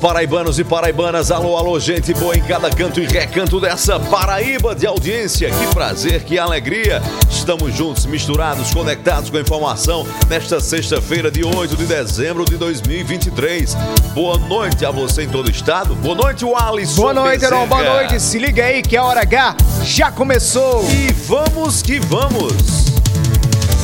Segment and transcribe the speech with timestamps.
[0.00, 4.86] Paraibanos e paraibanas, alô, alô, gente boa em cada canto e recanto dessa Paraíba de
[4.86, 5.50] audiência.
[5.50, 7.02] Que prazer, que alegria.
[7.30, 13.74] Estamos juntos, misturados, conectados com a informação nesta sexta-feira de 8 de dezembro de 2023.
[14.14, 15.94] Boa noite a você em todo o estado.
[15.96, 17.02] Boa noite, o Alisson.
[17.02, 17.66] Boa noite, Heron.
[17.66, 18.20] Boa noite.
[18.20, 20.84] Se liga aí que a hora H já começou.
[20.90, 22.52] E vamos que vamos.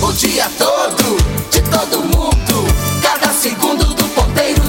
[0.00, 1.16] O dia todo,
[1.50, 2.44] de todo mundo.
[3.02, 4.68] Cada segundo do ponteiro, o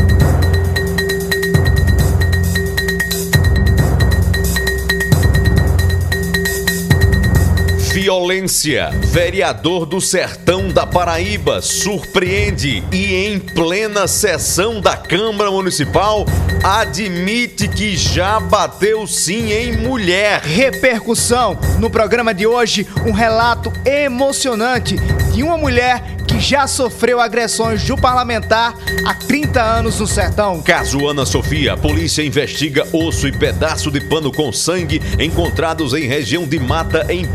[8.01, 8.89] Violência.
[9.11, 16.25] Vereador do Sertão da Paraíba surpreende e, em plena sessão da Câmara Municipal,
[16.63, 20.41] admite que já bateu sim em mulher.
[20.41, 21.55] Repercussão.
[21.79, 24.95] No programa de hoje, um relato emocionante
[25.31, 28.73] de uma mulher que já sofreu agressões do parlamentar
[29.05, 30.61] há 30 anos no sertão.
[30.61, 36.07] Caso Ana Sofia, a polícia investiga osso e pedaço de pano com sangue encontrados em
[36.07, 37.25] região de mata em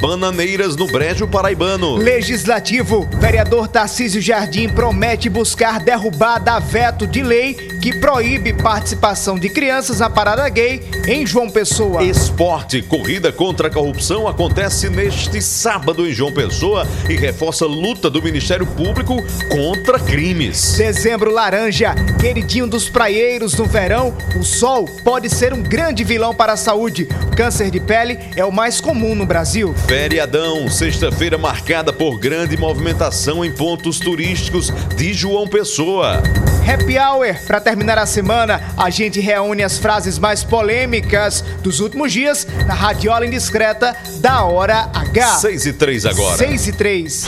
[0.57, 1.97] Bananeiras, no Brejo Paraibano.
[1.97, 9.49] Legislativo, vereador Tarcísio Jardim promete buscar derrubar da veto de lei que proíbe participação de
[9.49, 12.03] crianças na parada gay em João Pessoa.
[12.03, 18.09] Esporte, corrida contra a corrupção acontece neste sábado em João Pessoa e reforça a luta
[18.09, 19.17] do Ministério Público
[19.51, 20.75] contra crimes.
[20.77, 26.55] Dezembro laranja, queridinho dos praieiros no verão, o sol pode ser um grande vilão para
[26.55, 27.07] a saúde.
[27.37, 29.75] Câncer de pele é o mais comum no Brasil.
[29.87, 36.23] Feriadão, sexta-feira marcada por grande movimentação em pontos turísticos de João Pessoa.
[36.67, 42.13] Happy Hour, para terminar a semana, a gente reúne as frases mais polêmicas dos últimos
[42.13, 45.37] dias na Radiola Indiscreta da Hora H.
[45.39, 46.37] 6 e 3 agora.
[46.37, 47.27] 6 e 3.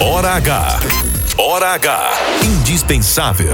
[0.00, 0.80] Hora H.
[1.38, 2.12] Hora H.
[2.44, 3.52] Indispensável.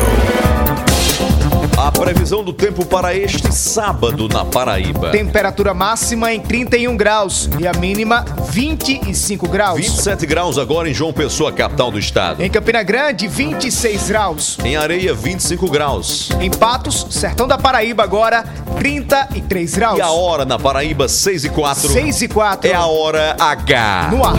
[1.77, 5.11] A previsão do tempo para este sábado na Paraíba.
[5.11, 9.81] Temperatura máxima em 31 graus e a mínima 25 graus.
[9.81, 12.43] 27 graus agora em João Pessoa, capital do estado.
[12.43, 14.57] Em Campina Grande, 26 graus.
[14.65, 16.31] Em Areia, 25 graus.
[16.41, 18.45] Em Patos, sertão da Paraíba agora,
[18.79, 19.99] 33 graus.
[19.99, 21.89] E a hora na Paraíba, 6 e 4.
[21.89, 22.71] 6 e 4.
[22.71, 24.09] É a hora H.
[24.13, 24.37] No ar.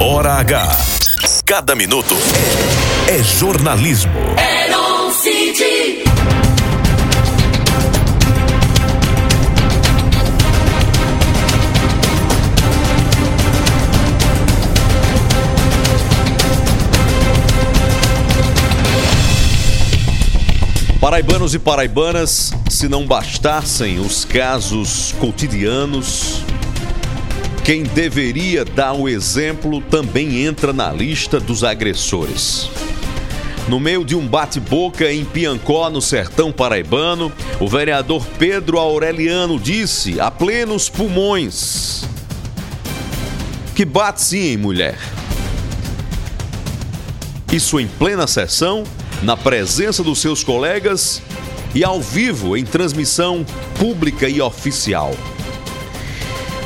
[0.00, 0.76] Hora H.
[1.44, 2.14] Cada minuto
[3.08, 4.12] é, é jornalismo.
[5.26, 6.05] City.
[21.06, 26.42] Paraibanos e paraibanas, se não bastassem os casos cotidianos,
[27.64, 32.68] quem deveria dar o exemplo também entra na lista dos agressores.
[33.68, 40.20] No meio de um bate-boca em Piancó, no sertão paraibano, o vereador Pedro Aureliano disse,
[40.20, 42.02] a plenos pulmões,
[43.76, 44.98] que bate sim mulher.
[47.52, 48.82] Isso em plena sessão,
[49.22, 51.22] na presença dos seus colegas
[51.74, 53.44] e ao vivo em transmissão
[53.78, 55.14] pública e oficial.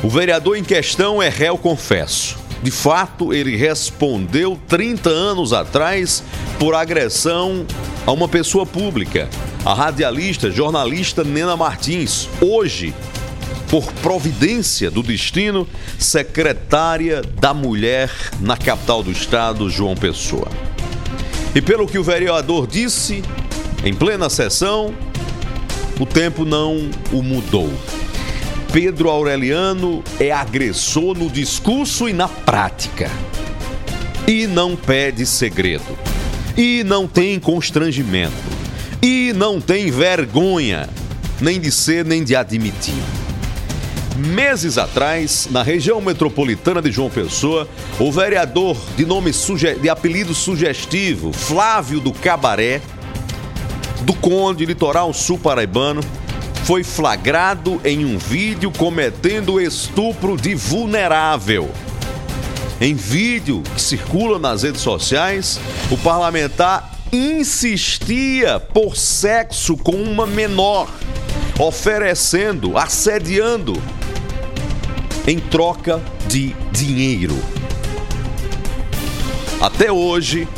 [0.02, 2.38] O vereador em questão é réu confesso.
[2.62, 6.22] De fato, ele respondeu 30 anos atrás
[6.58, 7.66] por agressão
[8.06, 9.28] a uma pessoa pública,
[9.64, 12.28] a radialista, jornalista Nena Martins.
[12.40, 12.94] Hoje,
[13.70, 15.66] por providência do destino,
[15.98, 18.10] secretária da Mulher
[18.40, 20.48] na capital do estado, João Pessoa.
[21.54, 23.22] E pelo que o vereador disse
[23.84, 24.94] em plena sessão,
[25.98, 27.70] o tempo não o mudou.
[28.72, 33.10] Pedro Aureliano é agressor no discurso e na prática.
[34.28, 35.98] E não pede segredo.
[36.56, 38.32] E não tem constrangimento.
[39.02, 40.88] E não tem vergonha,
[41.40, 43.02] nem de ser nem de admitir.
[44.16, 47.68] Meses atrás, na região metropolitana de João Pessoa,
[47.98, 49.30] o vereador de nome
[49.80, 52.82] de apelido sugestivo, Flávio do Cabaré,
[54.02, 56.02] do Conde Litoral Sul Paraibano,
[56.64, 61.70] foi flagrado em um vídeo cometendo estupro de vulnerável.
[62.80, 65.60] Em vídeo que circula nas redes sociais,
[65.90, 70.88] o parlamentar insistia por sexo com uma menor,
[71.58, 73.80] oferecendo, assediando
[75.30, 77.38] em troca de dinheiro.
[79.60, 80.48] Até hoje,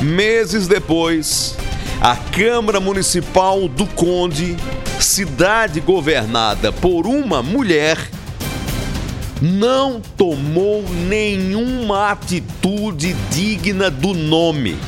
[0.00, 1.56] meses depois,
[2.00, 4.56] a Câmara Municipal do Conde
[5.00, 7.98] cidade governada por uma mulher
[9.42, 14.78] não tomou nenhuma atitude digna do nome.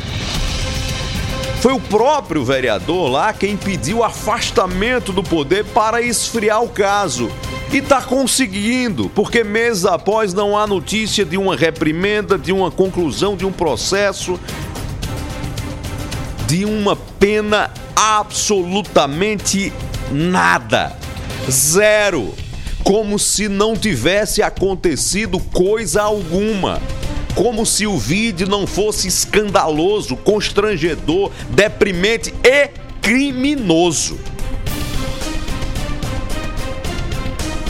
[1.60, 7.28] Foi o próprio vereador lá quem pediu afastamento do poder para esfriar o caso.
[7.72, 13.36] E está conseguindo, porque meses após não há notícia de uma reprimenda, de uma conclusão
[13.36, 14.38] de um processo,
[16.46, 19.72] de uma pena absolutamente
[20.12, 20.96] nada.
[21.50, 22.32] Zero.
[22.84, 26.80] Como se não tivesse acontecido coisa alguma.
[27.34, 32.70] Como se o vídeo não fosse escandaloso, constrangedor, deprimente e
[33.02, 34.18] criminoso.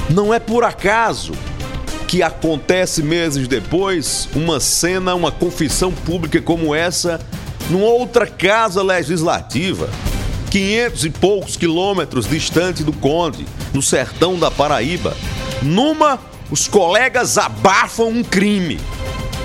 [0.08, 1.32] Não é por acaso
[2.06, 7.20] que acontece meses depois uma cena, uma confissão pública como essa,
[7.69, 9.88] numa outra casa legislativa.
[10.50, 13.44] 500 e poucos quilômetros distante do Conde,
[13.75, 15.17] no sertão da Paraíba.
[15.61, 16.20] Numa,
[16.50, 18.79] os colegas abafam um crime.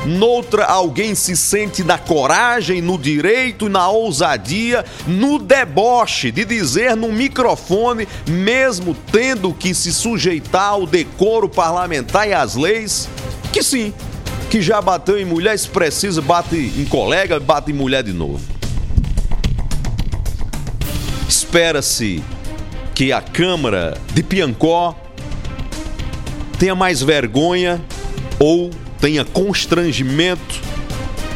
[0.06, 7.12] Noutra, alguém se sente na coragem, no direito na ousadia, no deboche de dizer no
[7.12, 13.08] microfone, mesmo tendo que se sujeitar ao decoro parlamentar e às leis,
[13.54, 13.94] que sim,
[14.50, 18.42] que já bateu em mulher, se precisa, bate em colega, bate em mulher de novo.
[21.30, 22.24] Espera-se
[22.96, 24.96] que a Câmara de Piancó
[26.58, 27.80] tenha mais vergonha
[28.40, 28.72] ou
[29.02, 30.62] tenha constrangimento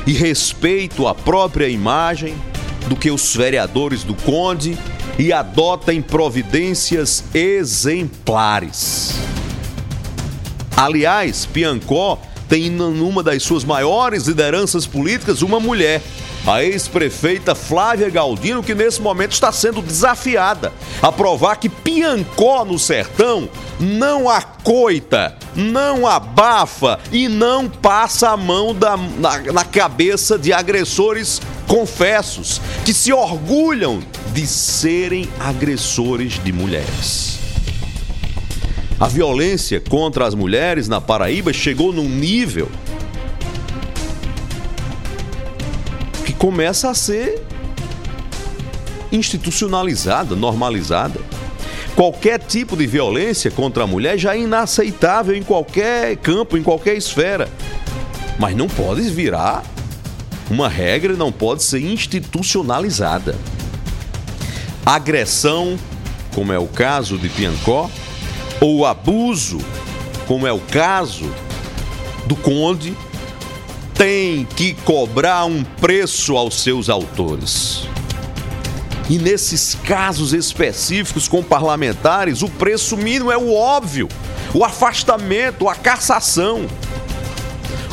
[0.06, 2.36] e respeito à própria imagem
[2.88, 4.78] do que os vereadores do Conde
[5.18, 9.16] e adotem providências exemplares.
[10.78, 16.04] Aliás, Piancó tem numa das suas maiores lideranças políticas uma mulher
[16.48, 20.72] a ex-prefeita Flávia Galdino, que nesse momento está sendo desafiada
[21.02, 23.50] a provar que Piancó no sertão
[23.80, 31.42] não acoita, não abafa e não passa a mão da, na, na cabeça de agressores
[31.68, 37.40] confessos que se orgulham de serem agressores de mulheres.
[39.00, 42.70] A violência contra as mulheres na Paraíba chegou num nível
[46.46, 47.42] começa a ser
[49.12, 51.20] institucionalizada, normalizada.
[51.96, 56.96] Qualquer tipo de violência contra a mulher já é inaceitável em qualquer campo, em qualquer
[56.96, 57.50] esfera.
[58.38, 59.64] Mas não pode virar
[60.48, 63.36] uma regra, não pode ser institucionalizada.
[64.86, 65.80] Agressão,
[66.36, 67.90] como é o caso de Piancó,
[68.62, 69.58] ou abuso,
[70.28, 71.26] como é o caso
[72.28, 72.96] do Conde,
[73.96, 77.88] tem que cobrar um preço aos seus autores.
[79.10, 84.10] E nesses casos específicos com parlamentares, o preço mínimo é o óbvio:
[84.54, 86.66] o afastamento, a cassação.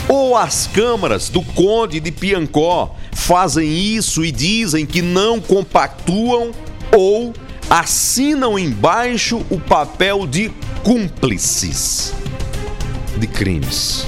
[0.09, 6.51] Ou as câmaras do Conde de Piancó fazem isso e dizem que não compactuam
[6.91, 7.33] ou
[7.71, 10.51] assinam embaixo o papel de
[10.83, 12.13] cúmplices
[13.17, 14.05] de crimes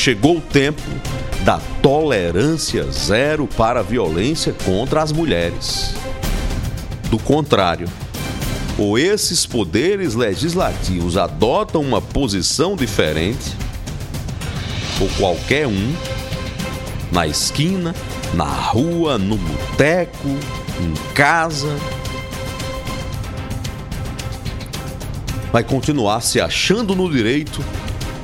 [0.00, 0.80] chegou o tempo
[1.44, 5.92] da tolerância zero para a violência contra as mulheres.
[7.10, 7.86] Do contrário,
[8.78, 13.54] ou esses poderes legislativos adotam uma posição diferente,
[14.98, 15.94] ou qualquer um,
[17.12, 17.94] na esquina,
[18.32, 20.28] na rua, no boteco,
[20.80, 21.76] em casa,
[25.52, 27.62] vai continuar se achando no direito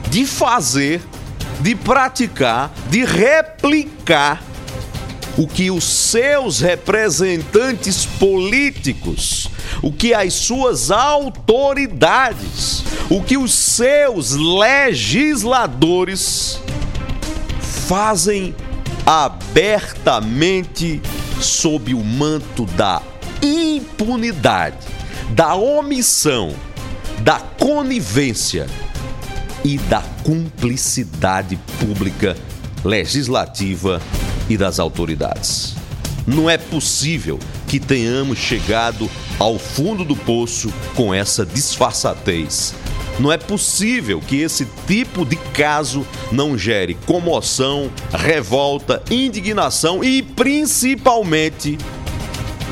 [0.08, 1.02] de fazer,
[1.66, 4.40] de praticar, de replicar
[5.36, 9.50] o que os seus representantes políticos,
[9.82, 16.60] o que as suas autoridades, o que os seus legisladores
[17.88, 18.54] fazem
[19.04, 21.02] abertamente
[21.40, 23.02] sob o manto da
[23.42, 24.86] impunidade,
[25.30, 26.54] da omissão,
[27.22, 28.68] da conivência
[29.66, 32.36] e da cumplicidade pública,
[32.84, 34.00] legislativa
[34.48, 35.74] e das autoridades.
[36.24, 42.74] Não é possível que tenhamos chegado ao fundo do poço com essa disfarçatez.
[43.18, 51.76] Não é possível que esse tipo de caso não gere comoção, revolta, indignação e principalmente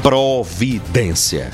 [0.01, 1.51] providência.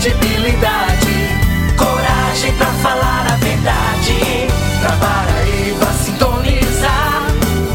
[0.00, 1.28] Credibilidade,
[1.76, 4.48] coragem pra falar a verdade.
[4.80, 7.26] Pra Paraíba sintonizar,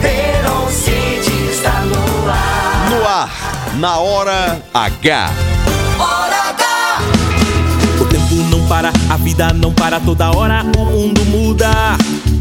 [0.03, 2.89] Heron City está no ar.
[2.89, 3.29] No ar,
[3.75, 5.31] na hora H.
[5.99, 6.65] Hora H!
[8.01, 11.69] O tempo não para, a vida não para toda hora, o mundo muda.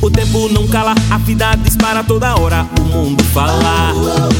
[0.00, 3.92] O tempo não cala, a vida dispara toda hora, o mundo fala.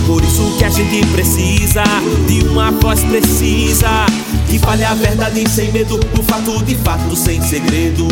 [0.07, 1.85] Por isso que a gente precisa
[2.27, 4.07] de uma voz precisa.
[4.55, 8.07] Que fale a verdade sem medo, o fato de fato sem segredo.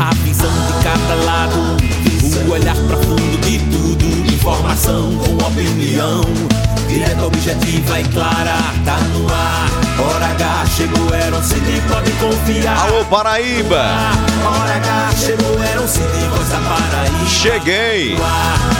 [0.00, 1.76] A visão de cada lado,
[2.44, 4.04] o olhar profundo de tudo.
[4.34, 6.22] Informação com opinião,
[6.88, 8.56] direta, objetiva e clara.
[8.84, 12.80] Tá no ar, hora H chegou, era um CD, pode confiar.
[12.80, 13.84] Alô, Paraíba!
[14.44, 17.26] Hora H chegou, um CD, voz da Paraíba.
[17.28, 18.16] Cheguei!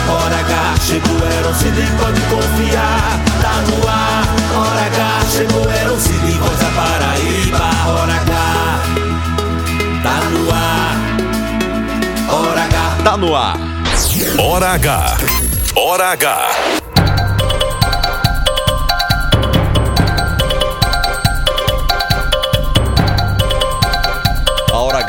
[0.09, 3.23] Hora H chegou, um CD, pode confiar.
[3.41, 4.36] Tá no ar.
[4.57, 7.69] Hora H chegou, era um CD, voz da Paraíba.
[7.87, 8.27] Hora H
[10.07, 10.97] tá no ar.
[12.29, 13.03] Hora H.
[13.03, 13.57] Tá no ar.
[14.39, 15.17] Hora H.
[15.75, 16.86] Hora H.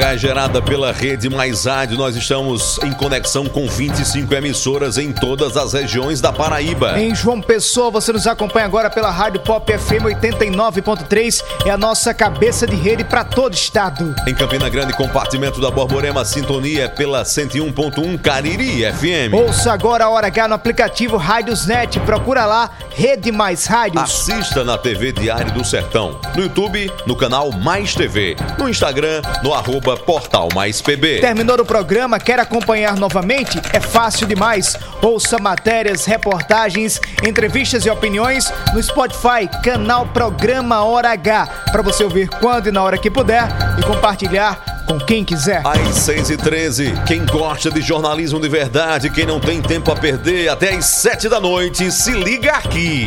[0.09, 1.99] é gerada pela Rede Mais Rádio.
[1.99, 6.99] Nós estamos em conexão com 25 emissoras em todas as regiões da Paraíba.
[6.99, 11.45] Em João Pessoa, você nos acompanha agora pela Rádio Pop FM 89.3.
[11.67, 14.15] É a nossa cabeça de rede para todo o estado.
[14.27, 19.35] Em Campina Grande, compartimento da Borborema, sintonia é pela 101.1 Cariri FM.
[19.35, 22.01] Ouça agora a Hora H no aplicativo Rádiosnet.
[22.01, 24.03] Procura lá Rede Mais Rádios.
[24.03, 26.19] Assista na TV Diário do Sertão.
[26.35, 28.37] No YouTube, no canal Mais TV.
[28.59, 31.21] No Instagram, no arroba Portal Mais PB.
[31.21, 33.61] Terminou o programa, quer acompanhar novamente?
[33.73, 34.77] É fácil demais.
[35.03, 42.29] Ouça matérias, reportagens, entrevistas e opiniões no Spotify, canal Programa Hora H, para você ouvir
[42.29, 45.63] quando e na hora que puder e compartilhar com quem quiser.
[45.65, 49.97] Às 6 e 13 quem gosta de jornalismo de verdade, quem não tem tempo a
[49.97, 53.07] perder, até às 7 da noite, se liga aqui.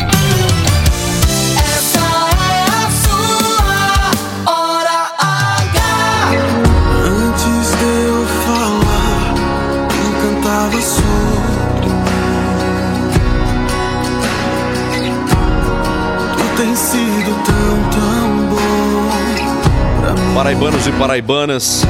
[20.33, 21.83] Paraibanos e paraibanas,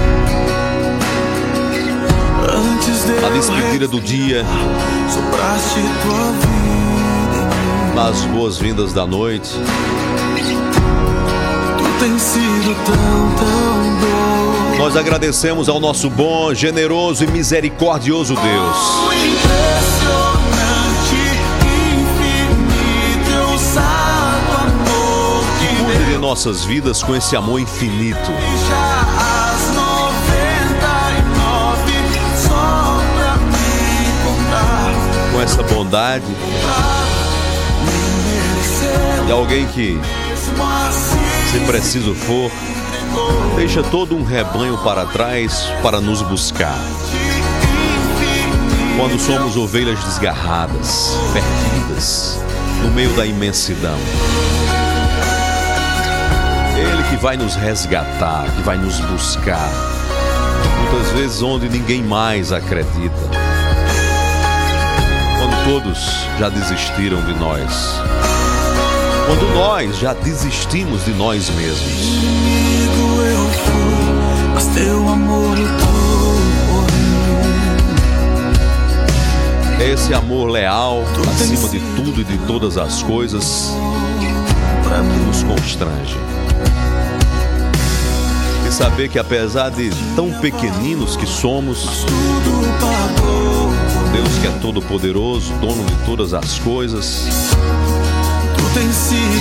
[3.22, 4.44] na eu despedida do dia,
[7.94, 9.52] nas boas-vindas da noite,
[14.78, 19.61] nós agradecemos ao nosso bom, generoso e misericordioso Deus.
[26.32, 28.16] Nossas vidas com esse amor infinito.
[28.16, 28.74] deixa
[29.20, 31.92] as 99
[32.38, 34.94] só pra me contar.
[35.34, 36.24] com essa bondade
[39.26, 40.00] de alguém que,
[40.88, 41.20] assim,
[41.52, 42.50] se preciso for,
[43.58, 46.80] deixa todo um rebanho para trás para nos buscar.
[48.96, 52.40] Quando somos ovelhas desgarradas, perdidas,
[52.82, 54.00] no meio da imensidão.
[57.22, 59.70] Vai nos resgatar, que vai nos buscar.
[60.80, 63.16] Muitas vezes onde ninguém mais acredita.
[65.38, 66.00] Quando todos
[66.40, 68.02] já desistiram de nós.
[69.28, 71.92] Quando nós já desistimos de nós mesmos.
[71.92, 75.58] Inimigo eu fui, mas teu amor.
[79.80, 83.72] É esse amor leal, acima de tudo e de todas as coisas,
[84.84, 86.18] que nos constrange.
[88.82, 92.04] Saber que apesar de tão pequeninos que somos,
[94.12, 97.28] Deus que é todo poderoso, dono de todas as coisas,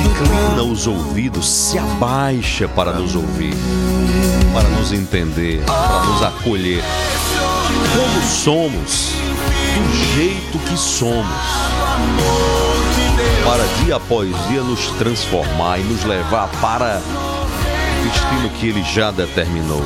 [0.05, 3.55] inclina os ouvidos, se abaixa para nos ouvir,
[4.53, 6.85] para nos entender, para nos acolher.
[7.97, 9.15] Como somos,
[9.75, 11.25] do jeito que somos,
[13.43, 17.01] para dia após dia nos transformar e nos levar para
[18.03, 19.83] destino que Ele já determinou.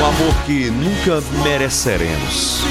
[0.00, 2.62] Um amor que nunca mereceremos.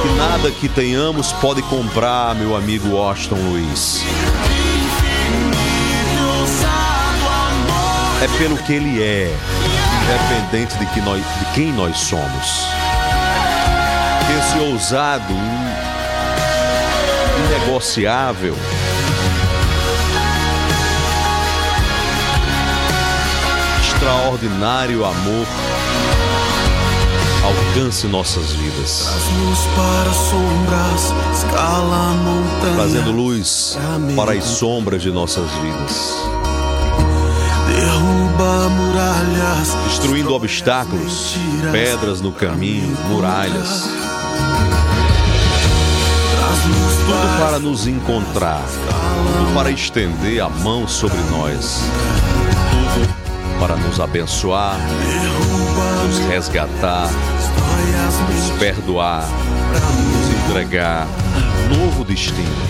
[0.00, 4.04] Que nada que tenhamos pode comprar, meu amigo Washington Luiz.
[8.22, 9.32] É pelo que ele é,
[10.02, 12.66] independente de, que nós, de quem nós somos.
[14.38, 15.34] Esse ousado,
[17.58, 18.54] inegociável,
[23.80, 25.46] extraordinário amor
[27.44, 32.74] alcance nossas vidas, Luz para sombras, escala montanha.
[32.74, 33.78] trazendo luz
[34.14, 36.14] para as sombras de nossas vidas,
[37.68, 41.34] Derruba muralhas, destruindo obstáculos,
[41.70, 43.88] pedras no caminho, muralhas,
[47.08, 51.80] tudo para nos encontrar, tudo para estender a mão sobre nós,
[52.70, 54.76] tudo para nos abençoar,
[56.06, 57.08] nos resgatar,
[58.28, 61.06] nos perdoar, nos entregar
[61.72, 62.68] um novo destino.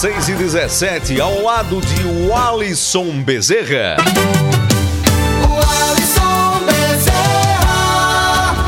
[0.00, 3.96] 6 e 17 ao lado de Walisson Bezerra.
[5.46, 7.14] O Alisson Bezerra.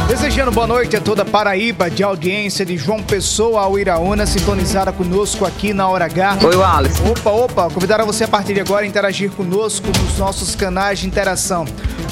[0.08, 5.46] Desejando boa noite a toda Paraíba, de audiência de João Pessoa ao Iraúna, sintonizada conosco
[5.46, 6.36] aqui na Hora H.
[6.44, 7.00] Oi, Wallace.
[7.00, 10.98] Opa, opa, convidar a você a partir de agora a interagir conosco nos nossos canais
[10.98, 11.64] de interação.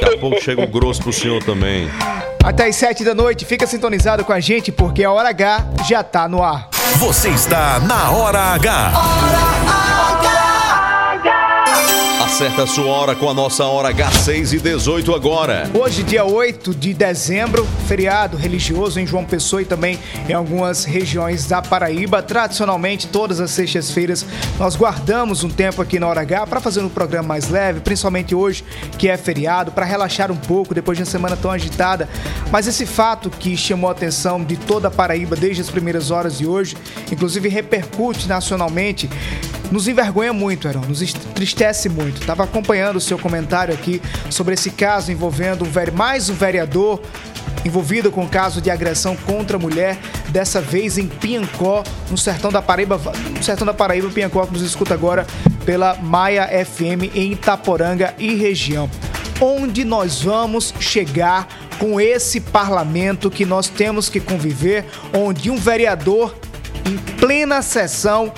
[0.00, 1.90] Daqui a pouco chega o grosso pro senhor também.
[2.42, 6.02] Até às 7 da noite, fica sintonizado com a gente porque a Hora H já
[6.02, 6.70] tá no ar.
[6.96, 8.92] Você está na Hora H.
[12.28, 15.68] Acerta a sua hora com a nossa hora H6 e 18 agora.
[15.72, 21.46] Hoje, dia 8 de dezembro, feriado religioso em João Pessoa e também em algumas regiões
[21.46, 22.22] da Paraíba.
[22.22, 24.26] Tradicionalmente, todas as sextas-feiras,
[24.58, 28.34] nós guardamos um tempo aqui na Hora H para fazer um programa mais leve, principalmente
[28.34, 28.62] hoje,
[28.98, 32.10] que é feriado, para relaxar um pouco depois de uma semana tão agitada.
[32.52, 36.36] Mas esse fato que chamou a atenção de toda a Paraíba desde as primeiras horas
[36.36, 36.76] de hoje,
[37.10, 39.08] inclusive repercute nacionalmente,
[39.70, 42.20] nos envergonha muito, Heron, nos entristece muito.
[42.20, 44.00] Estava acompanhando o seu comentário aqui
[44.30, 47.00] sobre esse caso envolvendo um mais um vereador
[47.64, 52.50] envolvido com o caso de agressão contra a mulher, dessa vez em Piancó, no sertão
[52.50, 53.00] da Paraíba,
[53.36, 55.26] no sertão da Paraíba, Piancó, que nos escuta agora
[55.64, 58.88] pela Maia FM em Itaporanga e região.
[59.40, 61.46] Onde nós vamos chegar
[61.78, 66.34] com esse parlamento que nós temos que conviver, onde um vereador
[66.84, 68.32] em plena sessão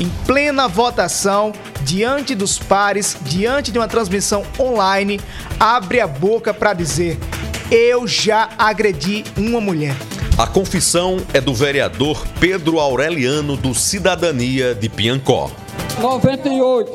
[0.00, 1.52] em plena votação,
[1.82, 5.20] diante dos pares, diante de uma transmissão online,
[5.58, 7.18] abre a boca para dizer:
[7.70, 9.96] Eu já agredi uma mulher.
[10.38, 15.50] A confissão é do vereador Pedro Aureliano do Cidadania de Piancó.
[16.00, 16.90] 98.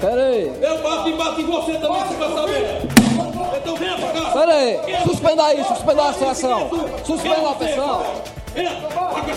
[0.00, 0.52] Pera aí.
[0.60, 2.98] Eu bato e bato em você também, se vai saber.
[4.32, 6.70] Pera aí, suspenda aí, suspenda a sessão.
[7.04, 8.37] Suspenda a sessão.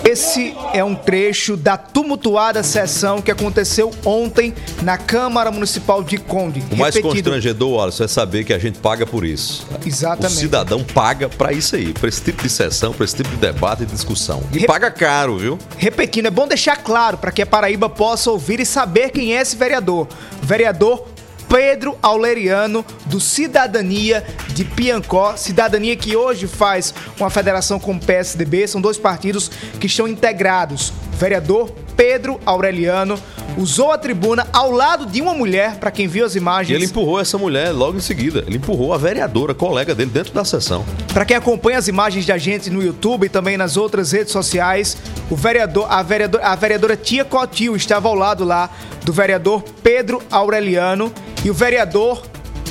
[0.04, 6.62] Esse é um trecho da tumultuada sessão que aconteceu ontem na Câmara Municipal de Conde.
[6.72, 7.14] O mais Repetido.
[7.14, 9.66] constrangedor, Alisson, é saber que a gente paga por isso.
[9.86, 10.38] Exatamente.
[10.38, 13.36] O cidadão paga pra isso aí, pra esse tipo de sessão, pra esse tipo de
[13.36, 14.42] debate e discussão.
[14.52, 15.60] E paga caro, viu?
[15.78, 19.42] Repetindo, é bom deixar claro para que a Paraíba possa ouvir e saber quem é
[19.42, 20.08] esse vereador.
[20.42, 21.06] Vereador
[21.52, 25.36] Pedro Auleriano, do Cidadania de Piancó.
[25.36, 28.66] Cidadania que hoje faz uma federação com o PSDB.
[28.68, 30.94] São dois partidos que estão integrados.
[31.20, 33.20] Vereador Pedro Aureliano
[33.58, 36.74] usou a tribuna ao lado de uma mulher, para quem viu as E imagens.
[36.74, 38.46] ele empurrou essa mulher logo em seguida.
[38.48, 40.86] Ele empurrou a vereadora, colega dele, dentro da sessão.
[41.14, 44.96] Para quem acompanha as imagens da gente no YouTube e também nas outras redes sociais,
[45.30, 48.70] o vereador, a, vereadora, a vereadora Tia Cotil estava ao lado lá
[49.04, 51.12] do vereador Pedro Aureliano
[51.44, 52.24] e o vereador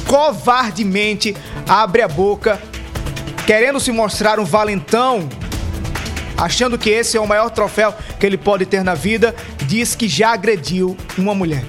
[0.06, 1.37] covardemente
[1.68, 2.61] abre a boca,
[3.46, 5.28] querendo se mostrar um valentão,
[6.37, 9.35] achando que esse é o maior troféu que ele pode ter na vida,
[9.66, 11.64] diz que já agrediu uma mulher.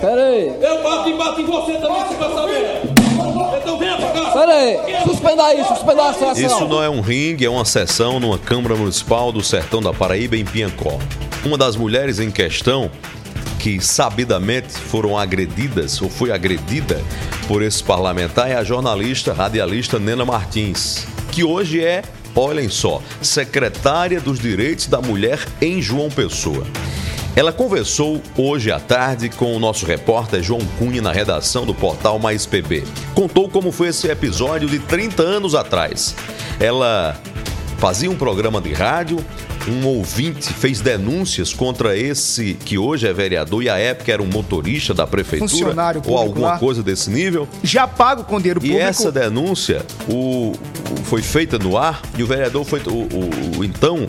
[0.00, 2.82] Pera aí, Eu bato e bato em você também, se quer saber.
[3.62, 4.30] Então venha pra cá.
[4.32, 6.32] pera aí, suspenda aí, suspenda a sessão.
[6.34, 10.36] Isso não é um ringue, é uma sessão numa Câmara Municipal do Sertão da Paraíba,
[10.36, 10.98] em Piancó.
[11.44, 12.90] Uma das mulheres em questão,
[13.58, 17.02] que sabidamente foram agredidas ou foi agredida
[17.46, 22.02] por esse parlamentar, é a jornalista, radialista Nena Martins, que hoje é,
[22.34, 26.66] olhem só, secretária dos Direitos da Mulher em João Pessoa.
[27.36, 32.18] Ela conversou hoje à tarde com o nosso repórter João Cunha na redação do portal
[32.18, 32.84] Mais PB.
[33.14, 36.14] Contou como foi esse episódio de 30 anos atrás.
[36.58, 37.20] Ela
[37.76, 39.18] fazia um programa de rádio,
[39.68, 44.26] um ouvinte fez denúncias contra esse que hoje é vereador e à época era um
[44.26, 46.58] motorista da prefeitura Funcionário ou alguma lá.
[46.58, 47.48] coisa desse nível.
[47.62, 48.82] Já pago com dinheiro E público.
[48.86, 50.56] essa denúncia o, o-
[51.04, 52.80] foi feita no ar e o vereador foi.
[52.86, 54.08] O, o- o então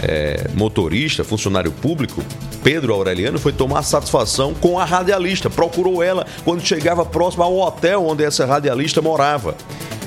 [0.00, 2.22] é, motorista, funcionário público,
[2.62, 5.48] Pedro Aureliano, foi tomar satisfação com a radialista.
[5.48, 9.54] Procurou ela quando chegava próximo ao hotel onde essa radialista morava.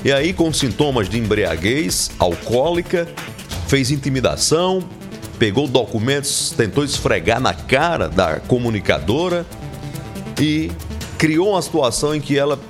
[0.04, 3.06] E aí, com sintomas de embriaguez alcoólica,
[3.72, 4.84] fez intimidação,
[5.38, 9.46] pegou documentos, tentou esfregar na cara da comunicadora
[10.38, 10.70] e
[11.16, 12.60] criou uma situação em que ela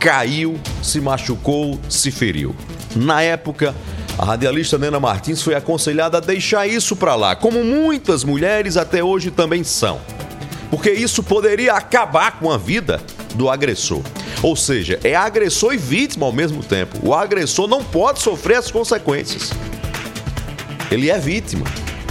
[0.00, 2.56] caiu, se machucou, se feriu.
[2.96, 3.72] Na época,
[4.18, 9.00] a radialista Nena Martins foi aconselhada a deixar isso para lá, como muitas mulheres até
[9.00, 10.00] hoje também são.
[10.72, 13.00] Porque isso poderia acabar com a vida
[13.36, 14.02] do agressor.
[14.42, 16.98] Ou seja, é agressor e vítima ao mesmo tempo.
[17.00, 19.52] O agressor não pode sofrer as consequências.
[20.90, 21.66] Ele é vítima.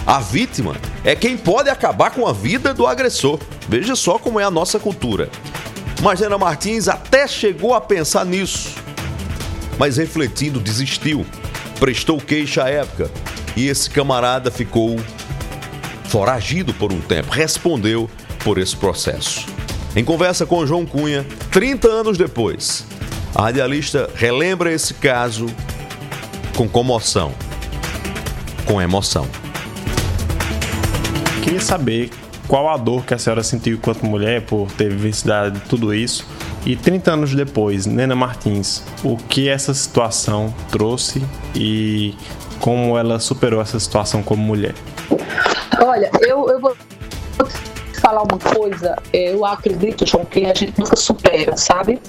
[0.06, 3.40] A vítima é quem pode acabar com a vida do agressor.
[3.68, 5.30] Veja só como é a nossa cultura.
[6.24, 8.76] Ana Martins até chegou a pensar nisso.
[9.78, 11.26] Mas refletindo, desistiu.
[11.80, 13.12] Prestou queixa à época.
[13.56, 14.98] E esse camarada ficou
[16.06, 17.32] foragido por um tempo.
[17.32, 18.10] Respondeu
[18.44, 19.46] por esse processo.
[19.96, 22.86] Em conversa com João Cunha, 30 anos depois,
[23.34, 25.48] a radialista relembra esse caso
[26.56, 27.34] com comoção,
[28.67, 29.25] com emoção.
[31.43, 32.12] Queria saber
[32.47, 36.27] qual a dor que a senhora sentiu enquanto mulher por ter vivenciado tudo isso.
[36.65, 41.23] E 30 anos depois, Nena Martins, o que essa situação trouxe
[41.56, 42.13] e
[42.60, 44.75] como ela superou essa situação como mulher?
[45.82, 50.73] Olha, eu, eu vou te falar uma coisa, é, eu acredito, João, que a gente
[50.77, 52.01] nunca supera, sabe?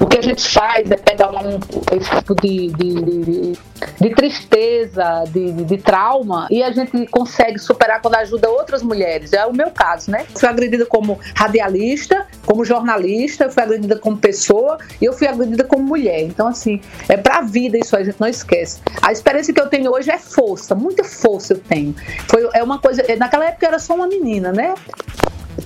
[0.00, 1.58] O que a gente faz é pegar um,
[1.92, 3.58] esse tipo de, de, de,
[4.00, 9.32] de tristeza, de, de, trauma, e a gente consegue superar quando ajuda outras mulheres.
[9.32, 10.26] É o meu caso, né?
[10.36, 15.64] Fui agredida como radialista, como jornalista, eu fui agredida como pessoa e eu fui agredida
[15.64, 16.22] como mulher.
[16.22, 18.80] Então, assim, é pra vida isso, a gente não esquece.
[19.02, 21.94] A experiência que eu tenho hoje é força, muita força eu tenho.
[22.26, 23.02] Foi, é uma coisa.
[23.16, 24.74] Naquela época eu era só uma menina, né?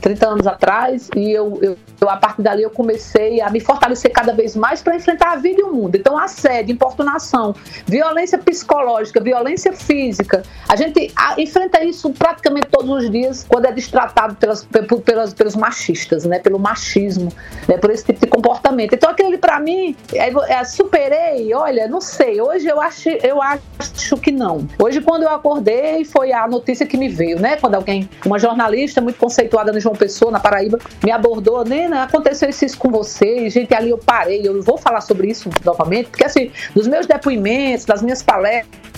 [0.00, 4.11] 30 anos atrás, e eu, eu, eu, a partir dali eu comecei a me fortalecer
[4.12, 5.96] cada vez mais para enfrentar a vida e o mundo.
[5.96, 7.55] Então, assédio, importunação,
[7.87, 14.35] violência psicológica, violência física, a gente enfrenta isso praticamente todos os dias quando é destratado
[14.37, 14.66] pelas,
[15.05, 16.38] pelas, pelos machistas, né?
[16.38, 17.31] Pelo machismo,
[17.68, 17.76] né?
[17.76, 18.94] Por esse tipo de comportamento.
[18.94, 23.62] Então, ali para mim, é, é, superei, olha, não sei, hoje eu acho, eu acho
[24.19, 24.67] que não.
[24.79, 27.57] Hoje, quando eu acordei, foi a notícia que me veio, né?
[27.57, 32.49] Quando alguém, uma jornalista muito conceituada no João Pessoa, na Paraíba, me abordou, Nena, aconteceu
[32.49, 36.51] isso, com você, gente, ali eu parei, eu vou falar sobre isso novamente, porque assim,
[36.75, 38.91] dos meus depoimentos, das minhas palestras,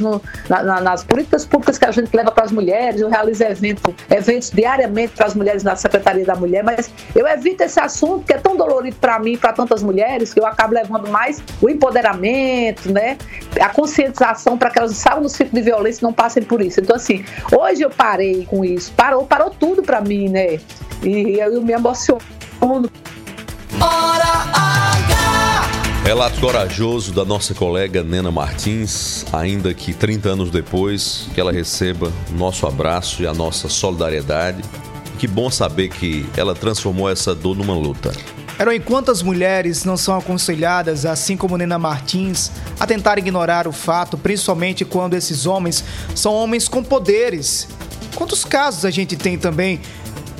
[0.00, 3.00] no, na, na, nas políticas públicas que a gente leva para as mulheres.
[3.00, 7.62] Eu realizo evento, eventos diariamente para as mulheres na Secretaria da Mulher, mas eu evito
[7.62, 11.08] esse assunto que é tão dolorido para mim, para tantas mulheres, que eu acabo levando
[11.08, 13.16] mais o empoderamento, né?
[13.60, 16.80] A conscientização para que elas saiam do ciclo de violência e não passem por isso.
[16.80, 20.58] Então, assim, hoje eu parei com isso, parou, parou tudo para mim, né?
[21.02, 22.20] E eu me emociono.
[26.06, 32.12] Relato corajoso da nossa colega Nena Martins, ainda que 30 anos depois, que ela receba
[32.30, 34.62] nosso abraço e a nossa solidariedade.
[35.18, 38.12] Que bom saber que ela transformou essa dor numa luta.
[38.56, 43.72] Eram em quantas mulheres não são aconselhadas, assim como Nena Martins, a tentar ignorar o
[43.72, 45.82] fato, principalmente quando esses homens
[46.14, 47.66] são homens com poderes?
[48.14, 49.80] Quantos casos a gente tem também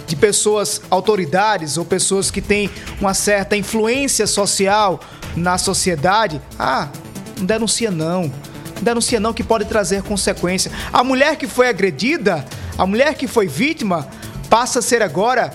[0.07, 5.01] de pessoas autoridades ou pessoas que têm uma certa influência social
[5.37, 6.41] na sociedade?
[6.59, 6.89] Ah,
[7.39, 8.33] não denuncia não.
[8.81, 10.71] Denuncia não que pode trazer consequência.
[10.93, 12.45] A mulher que foi agredida,
[12.77, 14.09] a mulher que foi vítima,
[14.49, 15.53] passa a ser agora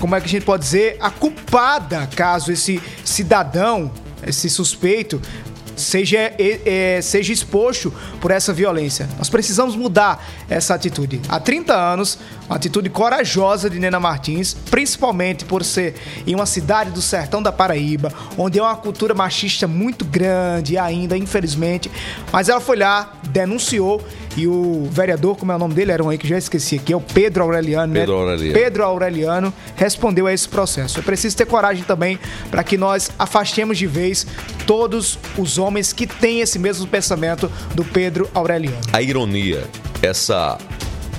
[0.00, 3.90] como é que a gente pode dizer, a culpada caso esse cidadão,
[4.26, 5.20] esse suspeito,
[5.78, 9.08] seja, é, seja exposto por essa violência.
[9.16, 11.20] Nós precisamos mudar essa atitude.
[11.28, 15.94] Há 30 anos, uma atitude corajosa de Nena Martins, principalmente por ser
[16.26, 21.16] em uma cidade do sertão da Paraíba, onde é uma cultura machista muito grande ainda,
[21.16, 21.90] infelizmente.
[22.32, 24.02] Mas ela foi lá, denunciou
[24.38, 26.92] e o vereador, como é o nome dele, era um aí que já esqueci aqui,
[26.92, 28.20] é o Pedro Aureliano, Pedro né?
[28.20, 28.54] Aureliano.
[28.54, 31.00] Pedro Aureliano respondeu a esse processo.
[31.00, 34.24] É preciso ter coragem também para que nós afastemos de vez
[34.64, 38.78] todos os homens que têm esse mesmo pensamento do Pedro Aureliano.
[38.92, 39.64] A ironia,
[40.00, 40.56] essa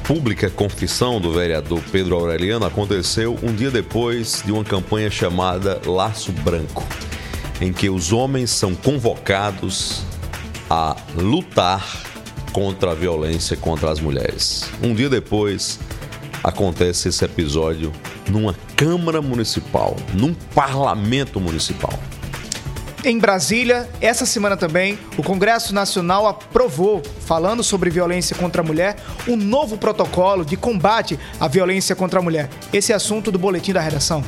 [0.06, 6.32] pública confissão do vereador Pedro Aureliano aconteceu um dia depois de uma campanha chamada Laço
[6.32, 6.88] Branco,
[7.60, 10.04] em que os homens são convocados
[10.70, 12.09] a lutar
[12.52, 14.70] contra a violência contra as mulheres.
[14.82, 15.80] Um dia depois
[16.44, 17.92] acontece esse episódio
[18.30, 21.94] numa Câmara Municipal, num Parlamento Municipal.
[23.04, 28.98] Em Brasília, essa semana também, o Congresso Nacional aprovou, falando sobre violência contra a mulher,
[29.26, 32.50] um novo protocolo de combate à violência contra a mulher.
[32.74, 34.22] Esse é assunto do Boletim da Redação.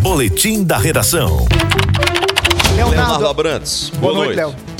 [0.00, 1.46] Boletim da Redação.
[2.74, 4.56] Leonardo, Leonardo Abrantes, boa, boa noite, noite.
[4.56, 4.73] Léo.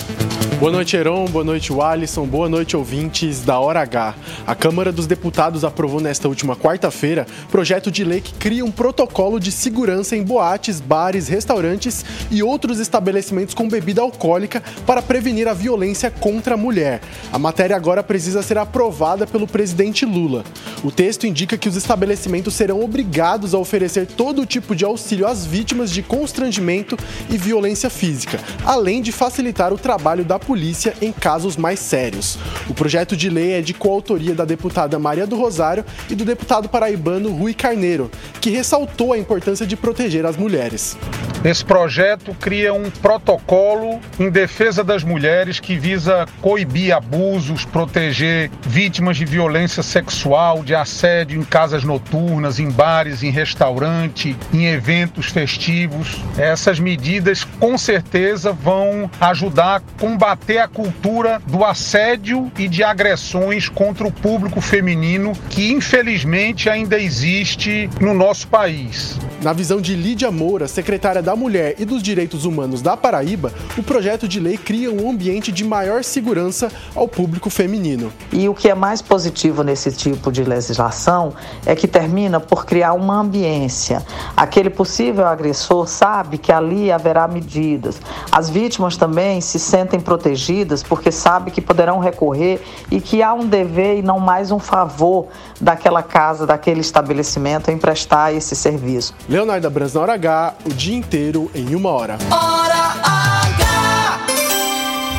[0.59, 1.27] Boa noite, Heron.
[1.27, 2.27] Boa noite, Alisson.
[2.27, 4.15] Boa noite, ouvintes da Hora H.
[4.47, 9.39] A Câmara dos Deputados aprovou nesta última quarta-feira projeto de lei que cria um protocolo
[9.41, 15.53] de segurança em boates, bares, restaurantes e outros estabelecimentos com bebida alcoólica para prevenir a
[15.53, 17.01] violência contra a mulher.
[17.33, 20.45] A matéria agora precisa ser aprovada pelo presidente Lula.
[20.83, 25.45] O texto indica que os estabelecimentos serão obrigados a oferecer todo tipo de auxílio às
[25.45, 26.97] vítimas de constrangimento
[27.29, 30.54] e violência física, além de facilitar o trabalho da polícia
[31.01, 32.39] em casos mais sérios.
[32.69, 36.69] O projeto de lei é de coautoria da deputada Maria do Rosário e do deputado
[36.69, 40.97] paraibano Rui Carneiro, que ressaltou a importância de proteger as mulheres.
[41.45, 49.19] Esse projeto cria um protocolo em defesa das mulheres que visa coibir abusos, proteger vítimas
[49.19, 56.19] de violência sexual, de assédio em casas noturnas, em bares, em restaurante, em eventos festivos.
[56.39, 63.69] Essas medidas com certeza vão ajudar a combater a cultura do assédio e de agressões
[63.69, 69.19] contra o público feminino que infelizmente ainda existe no nosso país.
[69.43, 73.83] Na visão de Lídia Moura, secretária da Mulher e dos Direitos Humanos da Paraíba, o
[73.83, 78.13] projeto de lei cria um ambiente de maior segurança ao público feminino.
[78.33, 81.35] E o que é mais positivo nesse tipo de legislação
[81.67, 84.03] é que termina por criar uma ambiência.
[84.37, 88.01] Aquele possível agressor sabe que ali haverá medidas.
[88.33, 90.24] As vítimas também se sentem protegidas
[90.83, 92.61] porque sabe que poderão recorrer
[92.91, 95.29] e que há um dever e não mais um favor
[95.61, 99.15] daquela casa, daquele estabelecimento em prestar esse serviço.
[99.29, 102.19] Leonardo Abrantes na Hora H, o dia inteiro em uma hora.
[102.31, 104.21] Hora H.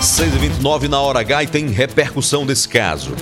[0.01, 3.13] 6h29 na hora H e tem repercussão desse caso.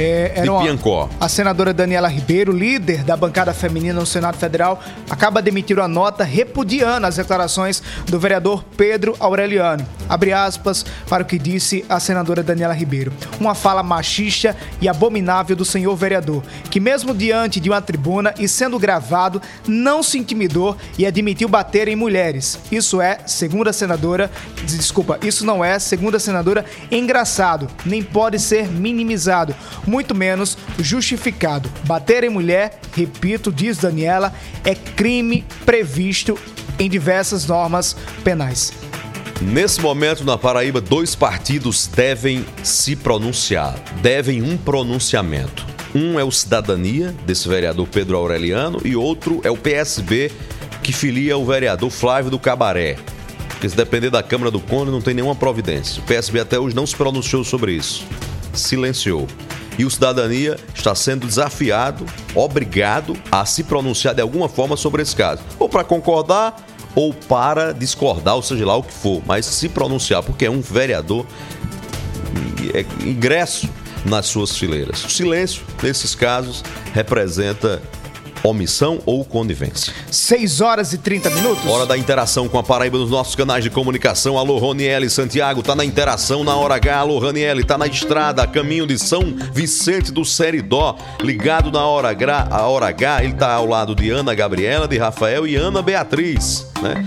[0.00, 1.08] É, De era uma- Piancó.
[1.20, 4.80] a senadora Daniela Ribeiro, líder da bancada feminina no Senado Federal,
[5.10, 9.84] acaba de emitir uma nota repudiando as declarações do vereador Pedro Aureliano.
[10.08, 13.12] Abre aspas para o que disse a senadora Daniela Ribeiro.
[13.40, 18.46] Uma fala machista e abominável do senhor vereador, que mesmo diante de uma tribuna e
[18.46, 22.58] sendo gravado, não se intimidou e admitiu bater em mulheres.
[22.70, 24.30] Isso é, segundo a senadora,
[24.64, 29.54] desculpa, isso não é, segundo a senadora, engraçado, nem pode ser minimizado,
[29.88, 31.70] muito menos justificado.
[31.84, 34.32] Bater em mulher, repito, diz Daniela,
[34.64, 36.38] é crime previsto
[36.78, 38.72] em diversas normas penais.
[39.40, 45.64] Nesse momento, na Paraíba, dois partidos devem se pronunciar, devem um pronunciamento.
[45.94, 50.30] Um é o Cidadania, desse vereador Pedro Aureliano, e outro é o PSB,
[50.82, 52.96] que filia o vereador Flávio do Cabaré.
[53.48, 56.02] Porque se depender da Câmara do Conde, não tem nenhuma providência.
[56.02, 58.04] O PSB até hoje não se pronunciou sobre isso.
[58.52, 59.26] Silenciou.
[59.78, 65.14] E o Cidadania está sendo desafiado, obrigado a se pronunciar de alguma forma sobre esse
[65.14, 65.40] caso.
[65.58, 66.56] Ou para concordar,
[66.94, 70.60] ou para discordar, ou seja lá o que for, mas se pronunciar, porque é um
[70.60, 71.24] vereador
[72.74, 73.68] é ingresso
[74.04, 75.04] nas suas fileiras.
[75.04, 77.80] O silêncio, nesses casos, representa
[78.42, 79.92] omissão ou conivência.
[80.10, 81.66] 6 horas e 30 minutos.
[81.66, 84.38] Hora da interação com a Paraíba nos nossos canais de comunicação.
[84.38, 86.96] Alô, Roniele Santiago, tá na interação na hora H.
[86.96, 89.22] Alô, Roniele, tá na estrada, a caminho de São
[89.52, 90.96] Vicente do Seridó.
[91.20, 94.98] Ligado na hora H, a hora H, ele tá ao lado de Ana Gabriela, de
[94.98, 96.67] Rafael e Ana Beatriz.
[96.82, 97.04] Né?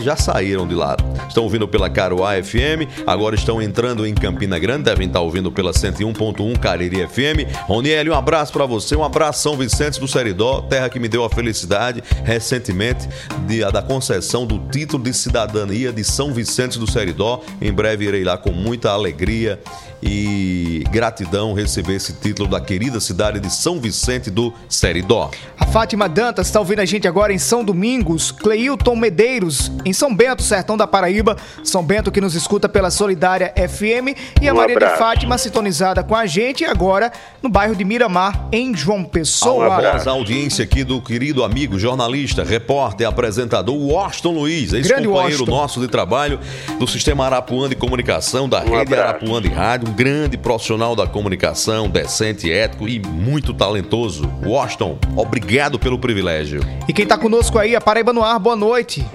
[0.00, 0.96] Já saíram de lá.
[1.28, 5.72] Estão ouvindo pela Caruá FM, agora estão entrando em Campina Grande, devem estar ouvindo pela
[5.72, 7.50] 101.1 Cariri FM.
[7.66, 11.24] Roniele, um abraço para você, um abraço São Vicente do Seridó, terra que me deu
[11.24, 13.08] a felicidade recentemente
[13.46, 17.40] de, da concessão do título de cidadania de São Vicente do Seridó.
[17.60, 19.58] Em breve irei lá com muita alegria
[20.02, 25.30] e gratidão receber esse título da querida cidade de São Vicente do Seridó.
[25.58, 30.14] A Fátima Dantas está ouvindo a gente agora em São Domingos, Cleilton Medeiros, em São
[30.14, 34.56] Bento, sertão da Paraíba, São Bento que nos escuta pela Solidária FM e a Um
[34.56, 34.94] Maria abraço.
[34.94, 37.12] de Fátima sintonizada com a gente agora
[37.42, 39.76] no bairro de Miramar, em João Pessoa.
[39.76, 45.88] Após a audiência aqui do querido amigo, jornalista, repórter, apresentador Washington Luiz, ex-companheiro nosso de
[45.88, 46.38] trabalho
[46.78, 51.88] do Sistema Arapuã de Comunicação, da Rede Arapuã de Rádio, um grande profissional da comunicação,
[51.88, 54.28] decente, ético e muito talentoso.
[54.44, 56.60] Washington, obrigado pelo privilégio.
[56.88, 59.06] E quem está conosco aí, a Paraíba no ar, boa noite.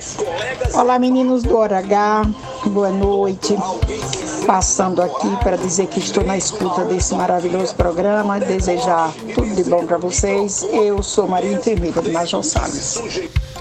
[0.73, 2.29] Olá, meninos do Hora H,
[2.67, 3.55] boa noite.
[4.45, 9.85] Passando aqui para dizer que estou na escuta desse maravilhoso programa, desejar tudo de bom
[9.85, 10.65] para vocês.
[10.71, 13.01] Eu sou Maria Enfermeira de Major Salles.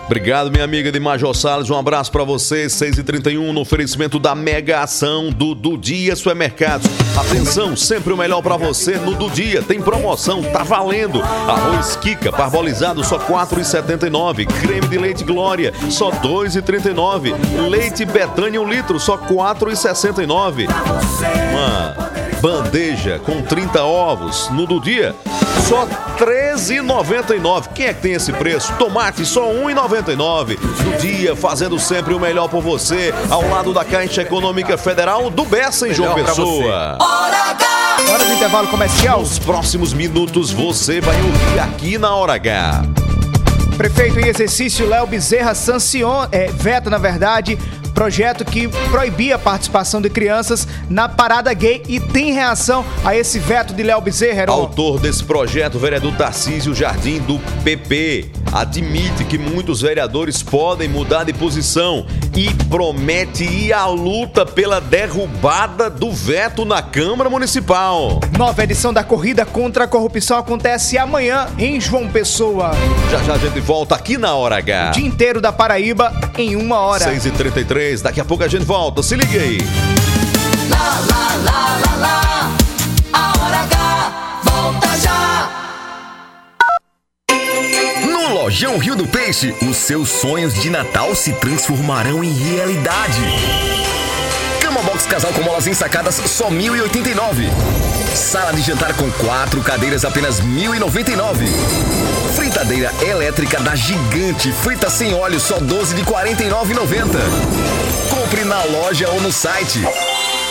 [0.07, 1.69] Obrigado, minha amiga de Major Salles.
[1.69, 2.67] Um abraço pra você.
[2.67, 7.06] 6h31 no oferecimento da mega ação do Do Dia Supermercados.
[7.15, 9.63] Atenção, sempre o melhor pra você no Do Dia.
[9.63, 11.23] Tem promoção, tá valendo.
[11.23, 14.47] Arroz Kika, parbolizado, só R$ 4,79.
[14.61, 17.35] Creme de leite Glória, só R$ 2,39.
[17.69, 20.67] Leite Betânia, 1 litro, só R$ 4,69.
[21.51, 25.15] Uma bandeja com 30 ovos no Do Dia,
[25.69, 27.69] só R$ 13,99.
[27.75, 28.73] Quem é que tem esse preço?
[28.75, 30.57] Tomate só R$ 1,99.
[30.57, 35.45] Do dia, fazendo sempre o melhor por você, ao lado da Caixa Econômica Federal do
[35.45, 36.99] Bessa em João Pessoa.
[37.01, 39.21] Hora do intervalo comercial.
[39.21, 43.06] Nos próximos minutos você vai ouvir aqui na Hora H.
[43.77, 47.59] Prefeito em exercício Léo Bezerra sanciona, é, veta, na verdade,
[47.97, 53.39] projeto que proibia a participação de crianças na parada gay e tem reação a esse
[53.39, 54.53] veto de Léo Bezerra, Heron.
[54.53, 61.33] Autor desse projeto, vereador Tarcísio Jardim, do PP, admite que muitos vereadores podem mudar de
[61.33, 68.21] posição e promete ir à luta pela derrubada do veto na Câmara Municipal.
[68.37, 72.73] Nova edição da corrida contra a corrupção acontece amanhã em João Pessoa.
[73.11, 74.93] Já já a gente volta aqui na Hora H.
[74.93, 77.05] Dia inteiro da Paraíba em uma hora.
[77.05, 79.03] 6h33, daqui a pouco a gente volta.
[79.03, 79.59] Se liga aí.
[80.71, 82.57] Lá, lá, lá, lá, lá.
[83.13, 85.51] A hora H volta já.
[88.07, 93.21] No Lojão Rio do Peixe, os seus sonhos de Natal se transformarão em realidade.
[94.77, 97.51] Cama box casal com molas ensacadas só 1.089.
[98.15, 101.49] Sala de jantar com quatro cadeiras apenas 1.099.
[102.35, 107.09] Fritadeira elétrica da Gigante, frita sem óleo só 12 de 49,90.
[108.11, 109.81] Compre na loja ou no site.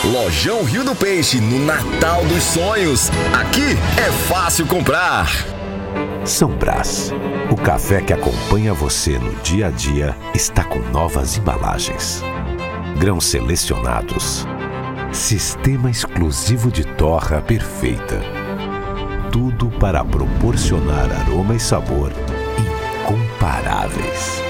[0.04, 3.12] Lojão Rio do Peixe, no Natal dos Sonhos.
[3.32, 5.30] Aqui é fácil comprar.
[6.26, 7.12] São Brás,
[7.52, 12.24] o café que acompanha você no dia a dia, está com novas embalagens.
[12.98, 14.46] Grãos selecionados.
[15.12, 18.22] Sistema exclusivo de torra perfeita.
[19.32, 22.12] Tudo para proporcionar aroma e sabor
[23.04, 24.42] incomparáveis.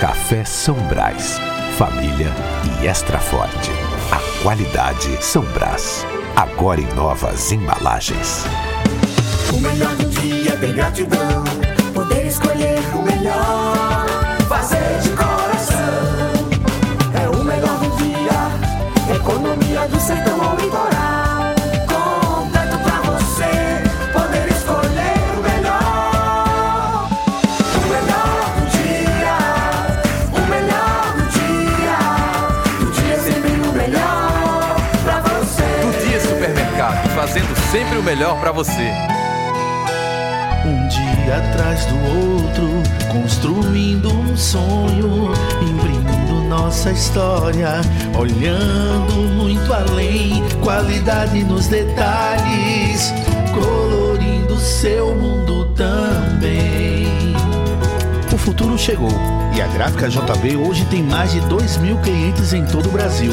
[0.00, 1.38] Café São Brás,
[1.76, 2.32] família
[2.64, 3.70] e extra forte.
[4.10, 8.46] A qualidade São Brás, agora em novas embalagens.
[9.52, 11.44] O melhor do dia tem gratidão.
[11.92, 14.06] Poder escolher o melhor.
[14.48, 15.37] Fazer de coração.
[19.90, 21.54] do sertão ao litoral.
[21.86, 23.82] Completo pra você
[24.12, 27.08] poder escolher o melhor.
[27.74, 29.38] O melhor do dia.
[30.32, 31.98] O melhor do dia.
[32.80, 35.68] Do dia sempre o melhor pra você.
[35.82, 38.92] Do dia supermercado, fazendo sempre o melhor pra você.
[40.64, 45.32] Um dia atrás do outro, construindo um sonho,
[46.48, 47.80] nossa história,
[48.18, 53.12] olhando muito além, qualidade nos detalhes,
[53.52, 57.06] colorindo seu mundo também.
[58.32, 59.12] O futuro chegou
[59.54, 63.32] e a Gráfica JB hoje tem mais de 2 mil clientes em todo o Brasil.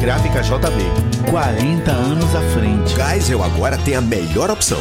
[0.00, 2.94] Gráfica JB, 40 anos à frente.
[2.94, 4.80] Geisel agora tem a melhor opção.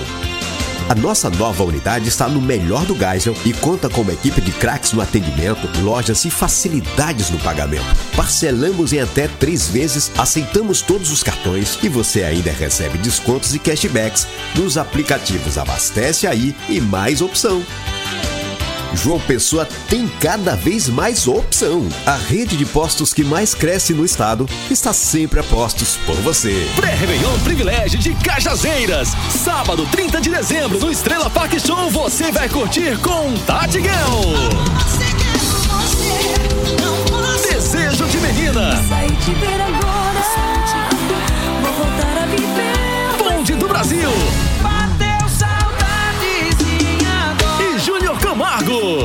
[0.89, 4.53] A nossa nova unidade está no melhor do Geisel e conta com uma equipe de
[4.53, 7.83] craques no atendimento, lojas e facilidades no pagamento.
[8.15, 13.59] Parcelamos em até três vezes, aceitamos todos os cartões e você ainda recebe descontos e
[13.59, 14.25] cashbacks
[14.55, 17.61] nos aplicativos Abastece Aí e Mais Opção.
[18.97, 21.87] João Pessoa tem cada vez mais opção.
[22.05, 26.67] A rede de postos que mais cresce no estado está sempre a postos por você.
[26.75, 29.09] Pré-Réveillon Privilégio de Cajazeiras.
[29.43, 34.21] Sábado, 30 de dezembro, no Estrela Park Show, você vai curtir com Tati Guel.
[37.49, 38.81] Desejo de menina.
[43.19, 44.09] Bonde do Brasil.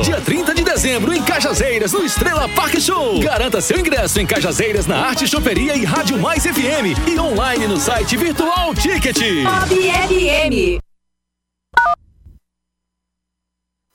[0.03, 3.21] Dia 30 de dezembro, em Cajazeiras, no Estrela Park Show.
[3.21, 7.07] Garanta seu ingresso em Cajazeiras, na Arte Choperia e Rádio Mais FM.
[7.07, 9.15] E online no site Virtual Ticket.
[9.17, 10.83] FM.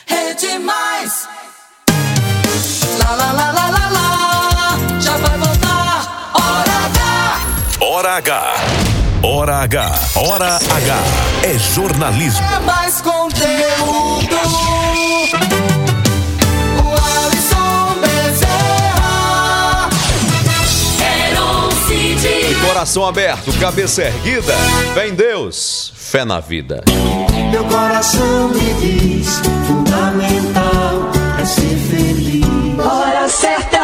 [0.06, 1.28] Rede Mais.
[2.98, 5.00] Lá, lá, lá, lá, lá, lá.
[5.00, 6.32] Já vai voltar.
[6.32, 7.40] Hora H.
[7.82, 8.54] Hora H.
[9.22, 10.00] Hora H.
[10.16, 10.96] Hora H.
[11.42, 12.46] É jornalismo.
[12.46, 14.27] É mais conteúdo.
[22.78, 24.54] Coração aberto, cabeça erguida,
[24.94, 26.84] fé em Deus, fé na vida.
[27.50, 31.10] Meu coração me diz: fundamental
[31.40, 32.46] é ser feliz.
[32.78, 33.77] Hora certa.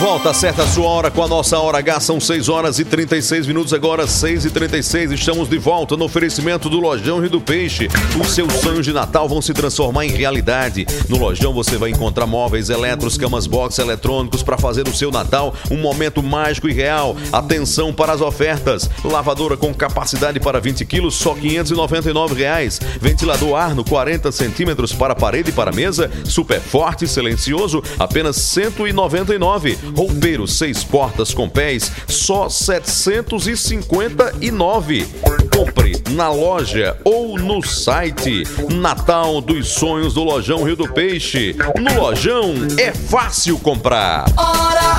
[0.00, 3.46] Volta, acerta a sua hora com a nossa hora H, são 6 horas e 36
[3.46, 7.86] minutos, agora 6 e 36 Estamos de volta no oferecimento do Lojão Rio do Peixe.
[8.18, 10.86] Os seus sonhos de Natal vão se transformar em realidade.
[11.06, 15.54] No Lojão você vai encontrar móveis, eletros, camas box, eletrônicos para fazer do seu Natal
[15.70, 17.14] um momento mágico e real.
[17.30, 22.80] Atenção para as ofertas: lavadora com capacidade para 20 quilos, só 599 reais.
[22.98, 29.89] Ventilador Arno 40 centímetros para parede e para mesa, super forte e silencioso, apenas 199.
[29.94, 35.08] Roupeiro seis portas com pés, só 759.
[35.54, 38.44] Compre na loja ou no site.
[38.72, 41.56] Natal dos Sonhos do Lojão Rio do Peixe.
[41.78, 44.24] No Lojão é fácil comprar.
[44.36, 44.89] Hora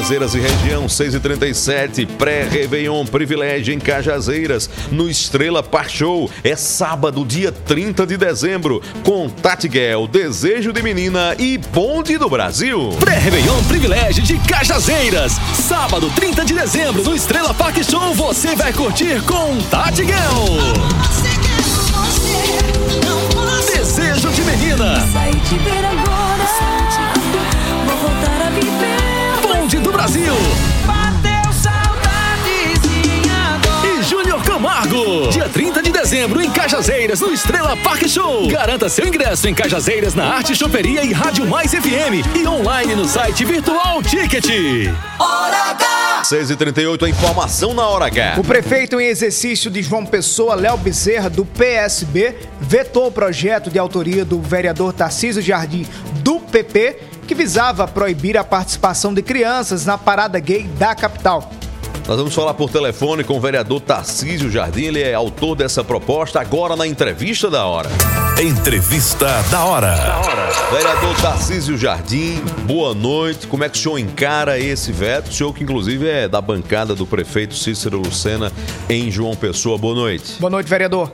[0.00, 6.56] Cajazeiras e região 6 e 37 pré-Réveillon privilégio em Cajazeiras no Estrela Par Show é
[6.56, 12.96] sábado dia 30 de dezembro com Tati Guel, Desejo de Menina e Bonde do Brasil.
[12.98, 15.32] Pré-Réveillon Privilégio de Cajazeiras.
[15.68, 20.46] Sábado, 30 de dezembro, no Estrela Park Show, você vai curtir com Tati Guel.
[23.76, 24.94] Desejo de menina.
[24.94, 26.39] Bonde do
[30.10, 30.34] Brasil.
[33.84, 35.28] E Júnior Camargo.
[35.30, 38.48] Dia 30 de dezembro, em Cajazeiras, no Estrela Park Show.
[38.48, 42.26] Garanta seu ingresso em Cajazeiras, na Arte Choperia e Rádio Mais FM.
[42.36, 44.46] E online no site Virtual Ticket.
[45.16, 46.24] Hora H.
[46.24, 48.34] 6 e 38 a informação na hora H.
[48.38, 53.78] O prefeito em exercício de João Pessoa, Léo Bezerra, do PSB, vetou o projeto de
[53.78, 55.86] autoria do vereador Tarcísio Jardim,
[56.16, 56.98] do PP,
[57.30, 61.48] que visava proibir a participação de crianças na parada gay da capital.
[62.08, 66.40] Nós vamos falar por telefone com o vereador Tarcísio Jardim, ele é autor dessa proposta,
[66.40, 67.88] agora na entrevista da hora.
[68.42, 69.94] Entrevista da hora.
[70.72, 73.46] Vereador Tarcísio Jardim, boa noite.
[73.46, 75.28] Como é que o senhor encara esse veto?
[75.28, 78.50] O senhor que inclusive é da bancada do prefeito Cícero Lucena
[78.88, 79.78] em João Pessoa.
[79.78, 80.34] Boa noite.
[80.40, 81.12] Boa noite, vereador.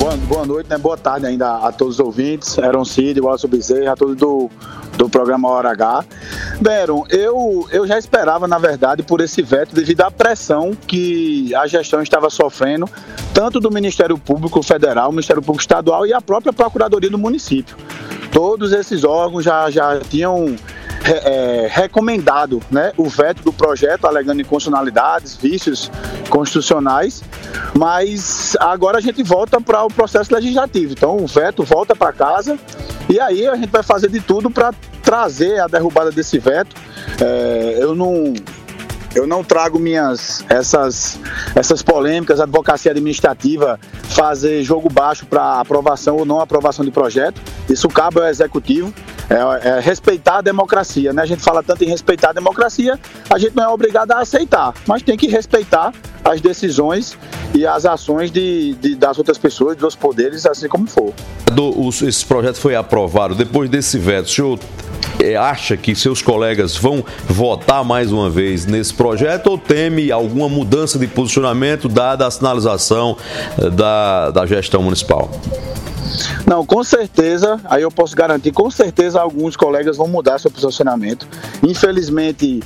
[0.00, 0.78] Boa, boa noite, né?
[0.78, 4.50] Boa tarde ainda a todos os ouvintes, Aaron Cid, Walson Bezerra, a todos do,
[4.96, 6.06] do programa Hora H.
[6.58, 11.66] Beron, eu, eu já esperava, na verdade, por esse veto, devido à pressão que a
[11.66, 12.88] gestão estava sofrendo,
[13.34, 17.76] tanto do Ministério Público Federal, Ministério Público Estadual e a própria Procuradoria do município.
[18.32, 20.56] Todos esses órgãos já, já tinham
[21.04, 25.90] é, recomendado né, o veto do projeto, alegando inconstitucionalidades, vícios
[26.28, 27.22] constitucionais,
[27.76, 30.92] mas agora a gente volta para o processo legislativo.
[30.92, 32.58] Então o veto volta para casa
[33.08, 34.72] e aí a gente vai fazer de tudo para
[35.02, 36.76] trazer a derrubada desse veto.
[37.20, 38.34] É, eu não
[39.12, 41.18] Eu não trago minhas essas,
[41.56, 47.40] essas polêmicas, advocacia administrativa, fazer jogo baixo para aprovação ou não aprovação de projeto.
[47.68, 48.94] Isso cabe ao executivo.
[49.30, 51.22] É, é respeitar a democracia, né?
[51.22, 52.98] A gente fala tanto em respeitar a democracia,
[53.32, 55.92] a gente não é obrigado a aceitar, mas tem que respeitar
[56.24, 57.16] as decisões
[57.54, 61.12] e as ações de, de das outras pessoas, dos poderes, assim como for.
[61.52, 63.34] Do, os, esse projeto foi aprovado.
[63.34, 64.58] Depois desse veto, o senhor
[65.18, 70.48] é, acha que seus colegas vão votar mais uma vez nesse projeto ou teme alguma
[70.48, 73.16] mudança de posicionamento dada a sinalização
[73.58, 75.30] eh, da, da gestão municipal?
[76.46, 81.26] Não, com certeza, aí eu posso garantir, com certeza alguns colegas vão mudar seu posicionamento.
[81.62, 82.60] Infelizmente,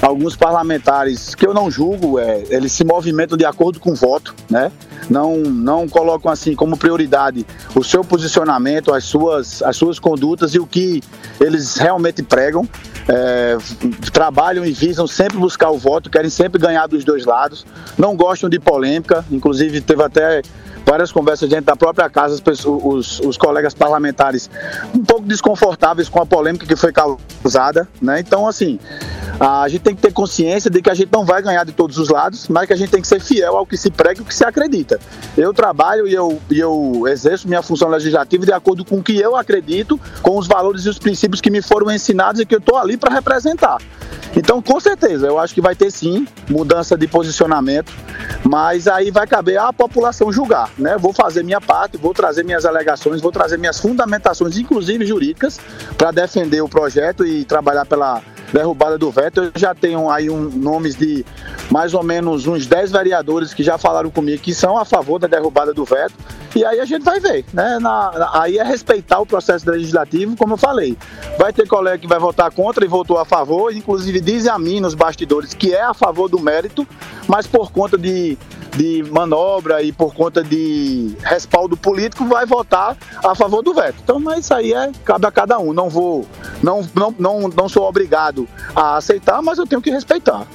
[0.00, 4.34] alguns parlamentares que eu não julgo, é, eles se movimentam de acordo com o voto,
[4.48, 4.70] né?
[5.10, 10.58] Não, não colocam assim como prioridade o seu posicionamento, as suas, as suas condutas e
[10.58, 11.02] o que
[11.40, 12.66] eles realmente pregam.
[13.06, 13.58] É,
[14.12, 17.66] trabalham e visam sempre buscar o voto, querem sempre ganhar dos dois lados,
[17.98, 20.40] não gostam de polêmica, inclusive teve até
[20.84, 24.50] várias conversas dentro da própria casa, os, os colegas parlamentares
[24.94, 28.20] um pouco desconfortáveis com a polêmica que foi causada, né?
[28.20, 28.78] Então, assim,
[29.38, 31.98] a gente tem que ter consciência de que a gente não vai ganhar de todos
[31.98, 34.22] os lados, mas que a gente tem que ser fiel ao que se prega e
[34.22, 35.00] ao que se acredita.
[35.36, 39.18] Eu trabalho e eu, e eu exerço minha função legislativa de acordo com o que
[39.18, 42.58] eu acredito, com os valores e os princípios que me foram ensinados e que eu
[42.58, 43.78] estou ali para representar.
[44.36, 47.92] Então, com certeza, eu acho que vai ter sim mudança de posicionamento,
[48.42, 50.96] mas aí vai caber à população julgar, né?
[50.98, 55.58] Vou fazer minha parte, vou trazer minhas alegações, vou trazer minhas fundamentações, inclusive jurídicas,
[55.96, 58.22] para defender o projeto e trabalhar pela
[58.52, 59.44] derrubada do veto.
[59.44, 61.24] Eu já tenho aí um, nomes de
[61.70, 65.26] mais ou menos uns 10 vereadores que já falaram comigo que são a favor da
[65.26, 66.14] derrubada do veto.
[66.54, 67.78] E aí a gente vai ver, né?
[67.80, 70.96] Na, na, aí é respeitar o processo legislativo, como eu falei.
[71.38, 74.80] Vai ter colega que vai votar contra e votou a favor, inclusive dizem a mim
[74.80, 76.86] nos bastidores que é a favor do mérito,
[77.26, 78.38] mas por conta de
[78.76, 83.96] de manobra e por conta de respaldo político vai votar a favor do veto.
[84.02, 85.72] Então, mas isso aí é cabe a cada um.
[85.72, 86.26] Não vou,
[86.62, 90.46] não, não, não, não sou obrigado a aceitar, mas eu tenho que respeitar.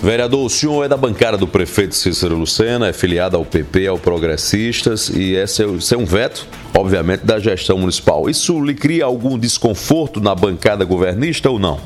[0.00, 3.98] Vereador, o senhor é da bancada do prefeito Cícero Lucena, é filiado ao PP, ao
[3.98, 8.28] Progressistas, e é, esse é um veto, obviamente, da gestão municipal.
[8.28, 11.80] Isso lhe cria algum desconforto na bancada governista ou não?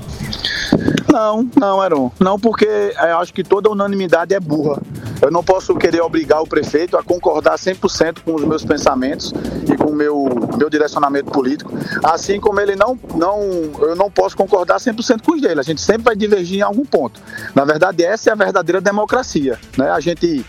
[1.12, 2.10] Não, não, Heron.
[2.18, 4.80] Não, porque eu acho que toda unanimidade é burra.
[5.20, 9.32] Eu não posso querer obrigar o prefeito a concordar 100% com os meus pensamentos
[9.72, 10.26] e com o meu,
[10.58, 11.70] meu direcionamento político,
[12.02, 13.40] assim como ele não, não,
[13.80, 15.60] eu não posso concordar 100% com os dele.
[15.60, 17.20] A gente sempre vai divergir em algum ponto.
[17.54, 19.58] Na verdade, essa é a verdadeira democracia.
[19.76, 19.90] Né?
[19.90, 20.44] A gente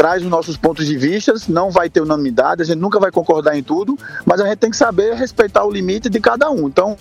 [0.00, 3.54] traz os nossos pontos de vista, não vai ter unanimidade, a gente nunca vai concordar
[3.54, 6.68] em tudo, mas a gente tem que saber respeitar o limite de cada um.
[6.68, 6.96] Então,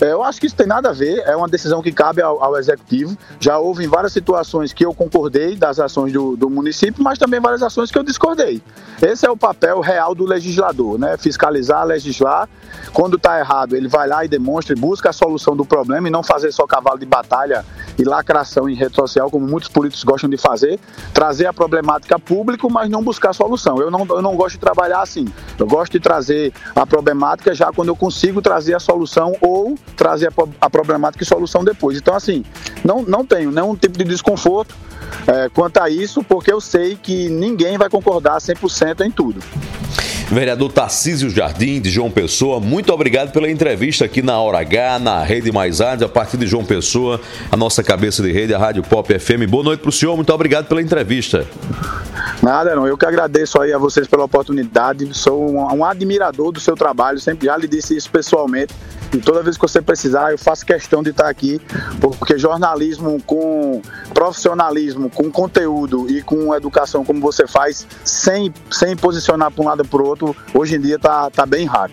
[0.00, 2.40] é, eu acho que isso tem nada a ver, é uma decisão que cabe ao,
[2.40, 3.18] ao executivo.
[3.40, 7.40] Já houve em várias situações que eu concordei das ações do, do, município, mas também
[7.40, 8.62] várias ações que eu discordei.
[9.02, 11.16] Esse é o papel real do legislador, né?
[11.16, 12.48] Fiscalizar, legislar.
[12.92, 16.12] Quando está errado, ele vai lá e demonstra e busca a solução do problema e
[16.12, 17.64] não fazer só cavalo de batalha
[17.98, 20.78] e lacração em rede social, como muitos políticos gostam de fazer,
[21.12, 23.78] trazer a problemática público, mas não buscar solução.
[23.78, 25.26] Eu não, eu não gosto de trabalhar assim.
[25.58, 30.28] Eu gosto de trazer a problemática já quando eu consigo trazer a solução ou trazer
[30.28, 31.98] a, a problemática e solução depois.
[31.98, 32.44] Então, assim,
[32.84, 34.74] não, não tenho nenhum tipo de desconforto
[35.26, 39.40] é, quanto a isso, porque eu sei que ninguém vai concordar 100% em tudo.
[40.30, 45.22] Vereador Tarcísio Jardim, de João Pessoa, muito obrigado pela entrevista aqui na Hora H, na
[45.22, 47.20] Rede Mais Artes, a partir de João Pessoa,
[47.52, 49.48] a nossa cabeça de rede, a Rádio Pop FM.
[49.48, 51.46] Boa noite para o senhor, muito obrigado pela entrevista.
[52.42, 52.86] Nada, não.
[52.86, 55.08] Eu que agradeço aí a vocês pela oportunidade.
[55.16, 58.74] Sou um, um admirador do seu trabalho, sempre já lhe disse isso pessoalmente.
[59.14, 61.60] E toda vez que você precisar, eu faço questão de estar aqui,
[62.00, 63.80] porque jornalismo com
[64.12, 69.80] profissionalismo, com conteúdo e com educação como você faz, sem, sem posicionar para um lado
[69.80, 71.92] ou para o outro, hoje em dia tá, tá bem raro.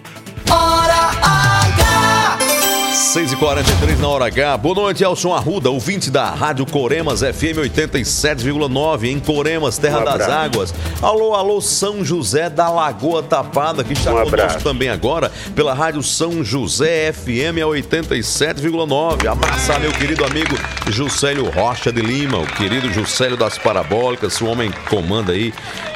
[3.01, 4.57] 6h43 na hora H.
[4.57, 10.29] Boa noite, Elson Arruda, ouvinte da Rádio Coremas FM 87,9 em Coremas, Terra um das
[10.29, 10.73] Águas.
[11.01, 16.03] Alô, alô, São José da Lagoa Tapada, que está um conosco também agora pela Rádio
[16.03, 19.27] São José FM 87,9.
[19.27, 20.55] Abraçar meu querido amigo
[20.87, 25.51] Juscelio Rocha de Lima, o querido Juscelio das Parabólicas, o homem que comanda aí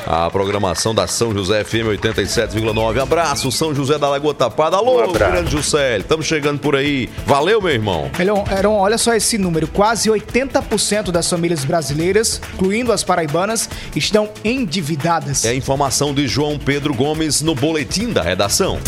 [0.08, 3.02] a programação da São José FM 87,9.
[3.02, 4.78] Abraço, São José da Lagoa Tapada.
[4.78, 6.95] Alô, um grande Juscelio, estamos chegando por aí.
[7.26, 8.10] Valeu, meu irmão.
[8.20, 9.68] Heron, olha só esse número.
[9.68, 15.46] Quase 80% das famílias brasileiras, incluindo as paraibanas, estão endividadas.
[15.46, 18.80] É a informação de João Pedro Gomes no Boletim da Redação.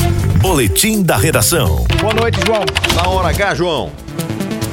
[0.41, 1.86] Boletim da Redação.
[1.99, 2.64] Boa noite, João.
[2.95, 3.91] Na hora H, João.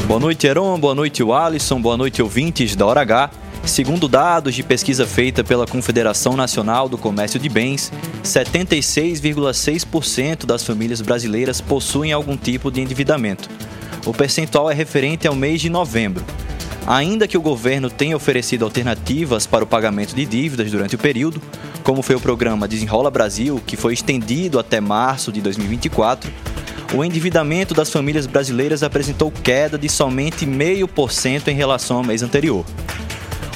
[0.06, 0.78] Boa noite, Heron.
[0.78, 1.80] Boa noite, Alisson.
[1.80, 3.30] Boa noite, ouvintes da Hora H.
[3.66, 7.90] Segundo dados de pesquisa feita pela Confederação Nacional do Comércio de Bens,
[8.22, 13.48] 76,6% das famílias brasileiras possuem algum tipo de endividamento.
[14.04, 16.22] O percentual é referente ao mês de novembro.
[16.86, 21.40] Ainda que o governo tenha oferecido alternativas para o pagamento de dívidas durante o período,
[21.82, 26.30] como foi o programa Desenrola Brasil, que foi estendido até março de 2024,
[26.92, 32.66] o endividamento das famílias brasileiras apresentou queda de somente 0,5% em relação ao mês anterior.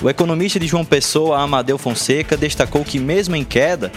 [0.00, 3.90] O economista de João Pessoa, Amadeu Fonseca, destacou que, mesmo em queda,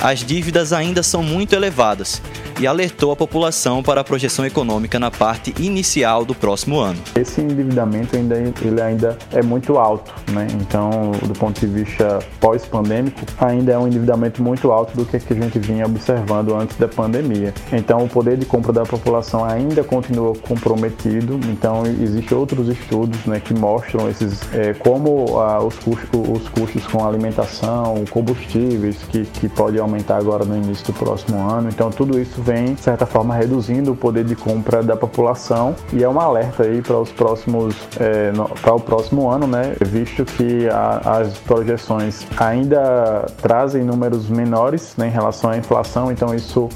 [0.00, 2.22] as dívidas ainda são muito elevadas
[2.60, 6.98] e alertou a população para a projeção econômica na parte inicial do próximo ano.
[7.18, 10.46] Esse endividamento ainda, ele ainda é muito alto, né?
[10.60, 15.34] então do ponto de vista pós-pandêmico, ainda é um endividamento muito alto do que a
[15.34, 17.54] gente vinha observando antes da pandemia.
[17.72, 23.40] Então o poder de compra da população ainda continua comprometido, então existem outros estudos né,
[23.40, 29.48] que mostram esses, é, como ah, os, custos, os custos com alimentação, combustíveis, que, que
[29.48, 33.34] pode aumentar agora no início do próximo ano, então tudo isso vem, de certa forma,
[33.34, 37.76] reduzindo o poder de compra da população e é um alerta aí para os próximos,
[37.98, 39.74] é, para o próximo ano, né?
[39.80, 46.34] Visto que a, as projeções ainda trazem números menores né, em relação à inflação, então
[46.34, 46.68] isso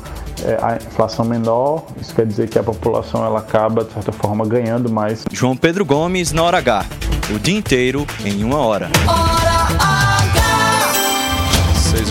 [0.45, 4.47] é, a inflação menor, isso quer dizer que a população ela acaba, de certa forma,
[4.47, 5.25] ganhando mais.
[5.33, 6.87] João Pedro Gomes na hora H,
[7.35, 8.89] o dia inteiro em uma hora.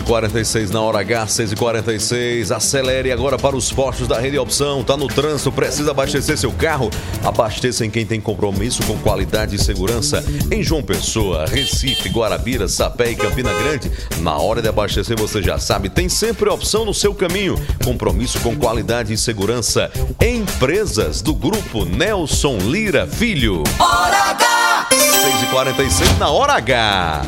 [0.03, 2.55] 6h46 na hora H, 6h46.
[2.55, 4.83] Acelere agora para os postos da Rede Opção.
[4.83, 6.91] Tá no trânsito, precisa abastecer seu carro?
[7.23, 10.23] Abasteça em quem tem compromisso com qualidade e segurança.
[10.51, 13.91] Em João Pessoa, Recife, Guarabira, Sapé e Campina Grande.
[14.19, 17.59] Na hora de abastecer, você já sabe, tem sempre opção no seu caminho.
[17.83, 19.89] Compromisso com qualidade e segurança.
[20.21, 23.63] Empresas do grupo Nelson Lira Filho.
[23.79, 24.87] Hora H!
[24.91, 27.21] 6h46 na hora H.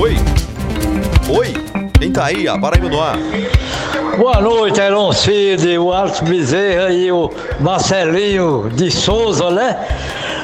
[0.00, 0.16] Oi.
[1.28, 1.54] Oi.
[1.98, 2.48] Quem tá aí?
[2.48, 3.16] A Paraíba no ar.
[4.18, 7.30] Boa noite, Elon Cid, o Alisson Bezerra e o
[7.60, 9.76] Marcelinho de Souza, né?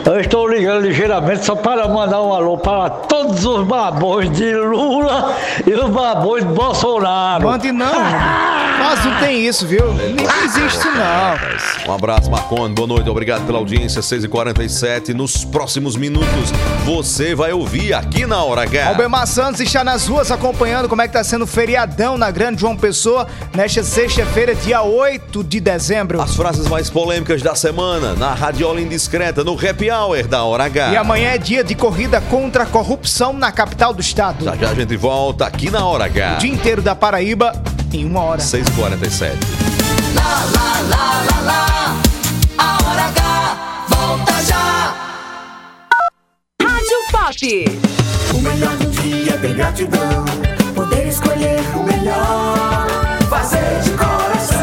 [0.04, 5.36] Eu estou ligando ligeiramente só para mandar um alô para todos os babões de Lula
[5.66, 7.44] e os babões de Bolsonaro.
[7.44, 7.92] Mande não,
[8.80, 9.92] Mas não tem isso, viu?
[9.92, 10.14] Nem
[10.44, 11.92] existe isso não.
[11.92, 12.74] Um abraço, Marconi.
[12.74, 13.08] Boa noite.
[13.08, 14.00] Obrigado pela audiência.
[14.00, 15.12] 6h47.
[15.12, 16.50] Nos próximos minutos,
[16.84, 18.88] você vai ouvir aqui na Hora H.
[18.88, 22.60] Albemar Santos está nas ruas acompanhando como é que tá sendo o feriadão na Grande
[22.60, 26.20] João Pessoa nesta sexta-feira, dia 8 de dezembro.
[26.20, 30.92] As frases mais polêmicas da semana na Radiola Indiscreta, no Happy Hour da Hora H.
[30.92, 34.44] E amanhã é dia de corrida contra a corrupção na capital do estado.
[34.44, 36.36] Já já a gente volta aqui na Hora H.
[36.36, 37.52] O dia inteiro da Paraíba
[37.92, 38.40] em uma hora.
[38.40, 39.34] 6h47.
[40.14, 41.96] Lá, lá, lá, lá, lá.
[42.58, 44.94] A hora H volta já.
[46.62, 47.80] Rádio Pop.
[48.34, 50.24] O melhor do dia tem gratidão.
[50.74, 52.86] Poder escolher o melhor.
[53.28, 54.60] Fazer de coração.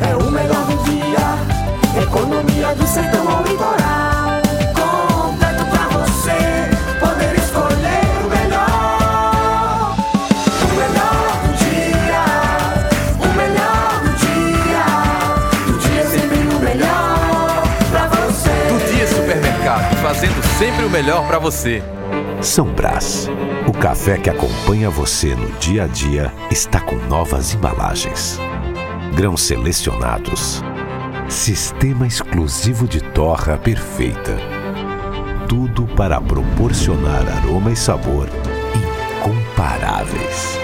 [0.00, 2.02] É o melhor do dia.
[2.02, 3.85] Economia do sertão ao litoral.
[20.58, 21.82] Sempre o melhor pra você.
[22.40, 23.28] São Brás,
[23.68, 28.38] o café que acompanha você no dia a dia, está com novas embalagens.
[29.14, 30.62] Grãos selecionados.
[31.28, 34.38] Sistema exclusivo de torra perfeita.
[35.46, 38.28] Tudo para proporcionar aroma e sabor
[39.20, 40.58] incomparáveis.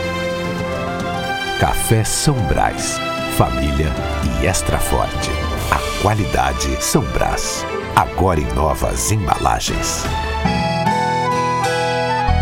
[1.60, 2.98] Café São Brás,
[3.36, 3.92] família
[4.40, 5.30] e extra forte.
[5.70, 7.64] A qualidade São Brás,
[7.94, 10.04] agora em novas embalagens.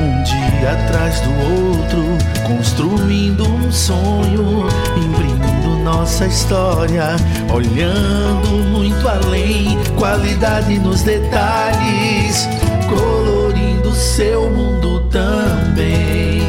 [0.00, 2.02] Um dia atrás do outro,
[2.46, 7.16] construindo um sonho, imprimindo nossa história,
[7.52, 12.48] olhando muito além, qualidade nos detalhes,
[12.88, 16.40] colorindo seu mundo também.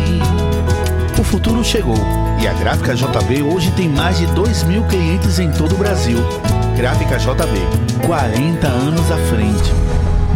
[1.20, 1.98] O futuro chegou
[2.40, 6.18] e a Gráfica JB hoje tem mais de 2 mil clientes em todo o Brasil.
[6.82, 9.91] Gráfica JB, 40 anos à frente.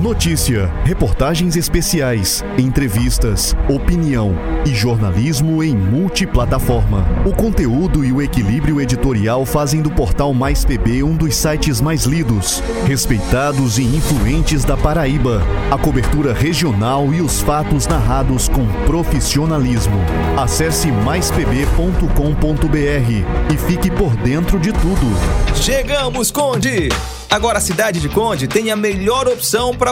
[0.05, 7.03] Notícia, reportagens especiais, entrevistas, opinião e jornalismo em multiplataforma.
[7.25, 12.03] O conteúdo e o equilíbrio editorial fazem do portal Mais PB um dos sites mais
[12.03, 15.41] lidos, respeitados e influentes da Paraíba.
[15.71, 19.97] A cobertura regional e os fatos narrados com profissionalismo.
[20.37, 25.55] Acesse maispb.com.br e fique por dentro de tudo.
[25.55, 26.89] Chegamos, Conde!
[27.35, 29.91] Agora a cidade de Conde tem a melhor opção para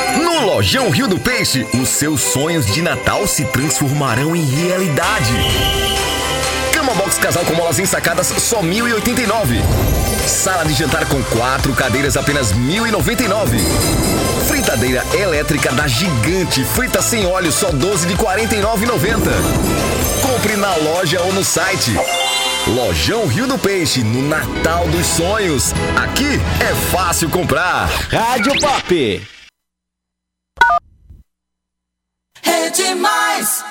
[0.17, 5.33] No Lojão Rio do Peixe, os seus sonhos de Natal se transformarão em realidade.
[6.73, 9.61] Cama box casal com molas ensacadas só 1.089.
[10.27, 13.59] Sala de jantar com quatro cadeiras apenas 1.099.
[14.47, 19.19] Fritadeira elétrica da Gigante, frita sem óleo só 12 de 49,90.
[20.21, 21.95] Compre na loja ou no site.
[22.67, 25.73] Lojão Rio do Peixe, no Natal dos Sonhos.
[25.95, 27.89] Aqui é fácil comprar.
[28.09, 29.40] Rádio Pop.
[32.81, 33.63] Rede Mais.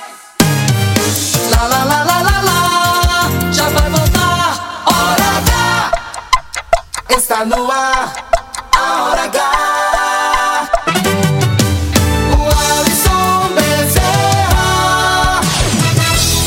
[1.51, 3.53] Lá, lá, lá, lá, lá, lá.
[3.53, 4.83] Já vai voltar.
[4.87, 5.93] Hora H.
[7.17, 8.15] Está no ar.
[8.73, 10.71] A Hora H.
[12.39, 12.43] O
[12.79, 15.41] Alisson Bezerra.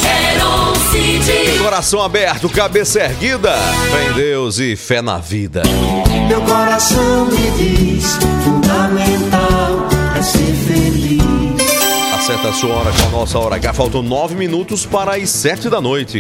[0.06, 1.60] Heron Cid.
[1.60, 3.58] Coração aberto, cabeça erguida.
[3.92, 5.64] Fé em Deus e fé na vida.
[6.28, 9.88] Meu coração me diz: fundamental
[10.18, 11.43] é ser feliz.
[12.24, 13.74] Acerta a sua hora com a nossa hora H.
[13.74, 16.20] Faltam nove minutos para as sete da noite.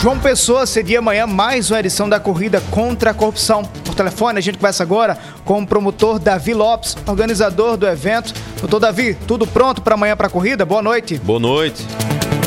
[0.00, 3.62] João Pessoa cedia amanhã mais uma edição da corrida contra a corrupção.
[3.84, 8.32] Por telefone, a gente conversa agora com o promotor Davi Lopes, organizador do evento.
[8.58, 10.64] Doutor Davi, tudo pronto para amanhã para a corrida?
[10.64, 11.18] Boa noite.
[11.18, 11.86] Boa noite.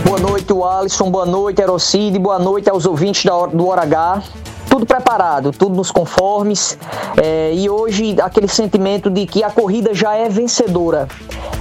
[0.03, 1.11] Boa noite, Alisson.
[1.11, 2.17] Boa noite, Erocide.
[2.17, 4.23] Boa noite aos ouvintes da hora- do Hora H.
[4.69, 6.77] Tudo preparado, tudo nos conformes.
[7.21, 11.07] É, e hoje, aquele sentimento de que a corrida já é vencedora.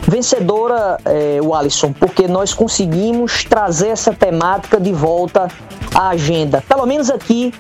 [0.07, 5.49] Vencedora, é, o Alisson, porque nós conseguimos trazer essa temática de volta
[5.95, 6.63] à agenda.
[6.69, 7.53] Pelo menos aqui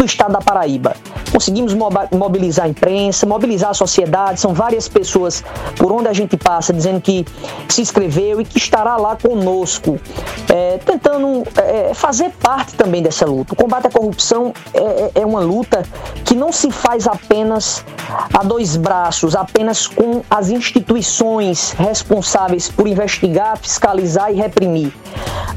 [0.00, 0.96] do estado da Paraíba.
[1.30, 1.74] Conseguimos
[2.10, 5.44] mobilizar a imprensa, mobilizar a sociedade, são várias pessoas
[5.76, 7.24] por onde a gente passa dizendo que
[7.68, 10.00] se inscreveu e que estará lá conosco,
[10.48, 13.52] é, tentando é, fazer parte também dessa luta.
[13.52, 15.84] O combate à corrupção é, é- é uma luta
[16.24, 17.84] que não se faz apenas
[18.32, 24.92] a dois braços, apenas com as instituições responsáveis por investigar, fiscalizar e reprimir,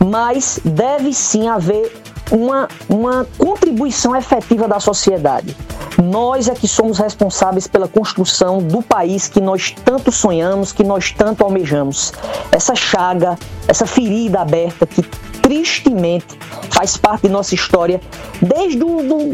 [0.05, 5.55] mas deve sim haver uma, uma contribuição efetiva da sociedade.
[6.01, 11.11] Nós é que somos responsáveis pela construção do país que nós tanto sonhamos, que nós
[11.11, 12.11] tanto almejamos.
[12.51, 15.03] Essa chaga, essa ferida aberta que
[15.41, 16.39] tristemente
[16.71, 18.01] faz parte de nossa história
[18.41, 18.79] desde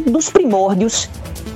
[0.10, 1.10] dos primórdios,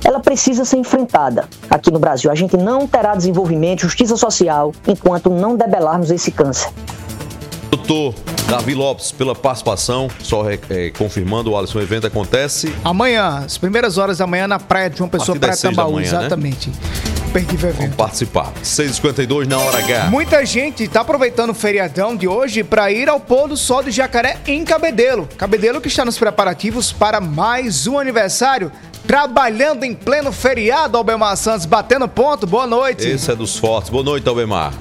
[0.04, 2.30] ela precisa ser enfrentada aqui no Brasil.
[2.30, 6.70] A gente não terá desenvolvimento, justiça social, enquanto não debelarmos esse câncer.
[7.70, 8.14] Doutor
[8.48, 13.58] Davi Lopes, pela participação, só é, é, confirmando, o Alisson, o evento acontece Amanhã, as
[13.58, 15.92] primeiras horas da manhã na praia de João Pessoa, Praia da Tambaú.
[15.94, 16.18] manhã, né?
[16.18, 16.70] exatamente.
[17.32, 17.96] Perdi o evento.
[17.96, 18.52] participar.
[18.62, 20.06] 6h52 na hora H.
[20.08, 23.90] Muita gente está aproveitando o feriadão de hoje para ir ao pôr do sol de
[23.90, 25.28] Jacaré em Cabedelo.
[25.36, 28.70] Cabedelo que está nos preparativos para mais um aniversário,
[29.04, 32.46] trabalhando em pleno feriado, Albemar Santos, batendo ponto.
[32.46, 33.08] Boa noite.
[33.08, 33.90] Esse é dos fortes.
[33.90, 34.72] Boa noite, Albemar.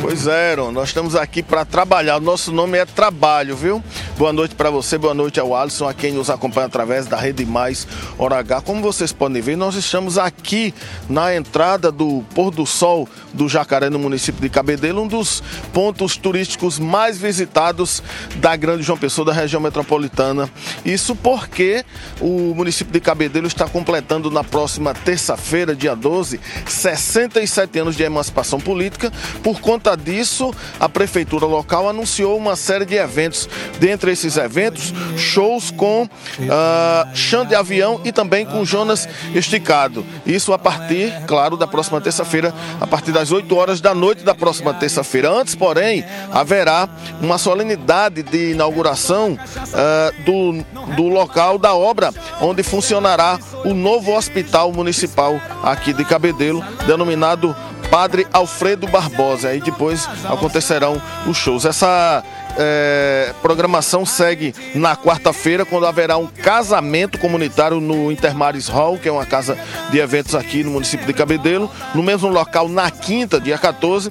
[0.00, 2.18] Pois é, Aaron, nós estamos aqui para trabalhar.
[2.18, 3.82] O nosso nome é Trabalho, viu?
[4.16, 7.44] Boa noite para você, boa noite ao Alisson, a quem nos acompanha através da Rede
[7.44, 7.86] Mais
[8.16, 8.44] Hora.
[8.62, 10.72] Como vocês podem ver, nós estamos aqui
[11.08, 15.42] na entrada do Pôr do Sol do Jacaré, no município de Cabedelo, um dos
[15.72, 18.02] pontos turísticos mais visitados
[18.36, 20.48] da Grande João Pessoa, da região metropolitana.
[20.84, 21.84] Isso porque
[22.20, 28.60] o município de Cabedelo está completando na próxima terça-feira, dia 12, 67 anos de emancipação
[28.60, 29.12] política.
[29.42, 33.48] Por conta disso, a prefeitura local anunciou uma série de eventos.
[33.78, 36.08] Dentre esses eventos, shows com
[36.50, 40.04] ah, chão de avião e também com Jonas Esticado.
[40.26, 44.34] Isso a partir, claro, da próxima terça-feira, a partir das 8 horas da noite da
[44.34, 45.30] próxima terça-feira.
[45.30, 46.88] Antes, porém, haverá
[47.20, 49.38] uma solenidade de inauguração
[49.74, 50.64] ah, do,
[50.94, 57.54] do local da obra onde funcionará o novo hospital municipal aqui de Cabedelo, denominado
[57.90, 59.48] Padre Alfredo Barbosa.
[59.48, 61.64] Aí depois acontecerão os shows.
[61.64, 62.22] Essa
[62.56, 69.12] é, programação segue na quarta-feira, quando haverá um casamento comunitário no Intermares Hall, que é
[69.12, 69.56] uma casa
[69.90, 71.70] de eventos aqui no município de Cabedelo.
[71.94, 74.10] No mesmo local, na quinta, dia 14,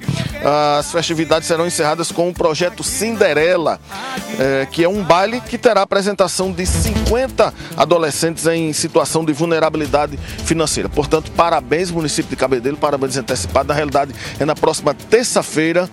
[0.78, 3.80] as festividades serão encerradas com o projeto Cinderela,
[4.38, 10.18] é, que é um baile que terá apresentação de 50 adolescentes em situação de vulnerabilidade
[10.44, 10.88] financeira.
[10.88, 13.68] Portanto, parabéns, município de Cabedelo, parabéns antecipado.
[13.68, 15.88] Na realidade, é na próxima terça-feira,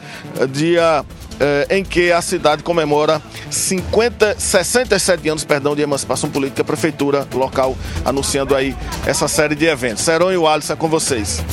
[0.51, 1.03] dia
[1.39, 7.27] eh, em que a cidade comemora 50, 67 anos perdão, de emancipação política, a prefeitura
[7.33, 8.75] local anunciando aí
[9.05, 10.03] essa série de eventos.
[10.03, 11.43] Serão e o Alisson é com vocês.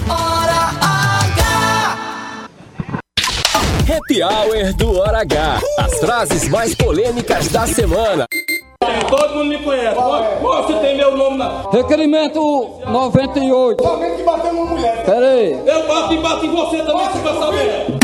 [3.93, 5.61] Happy Hour do Hora H.
[5.79, 8.27] As frases mais polêmicas da semana.
[9.09, 9.97] Todo mundo me conhece.
[10.41, 11.71] Você tem meu nome na.
[11.71, 13.83] Requerimento 98.
[13.83, 15.05] Somente que bateu uma mulher.
[15.05, 15.53] Pera aí.
[15.67, 18.02] Eu bato e bato em você também, se você saber.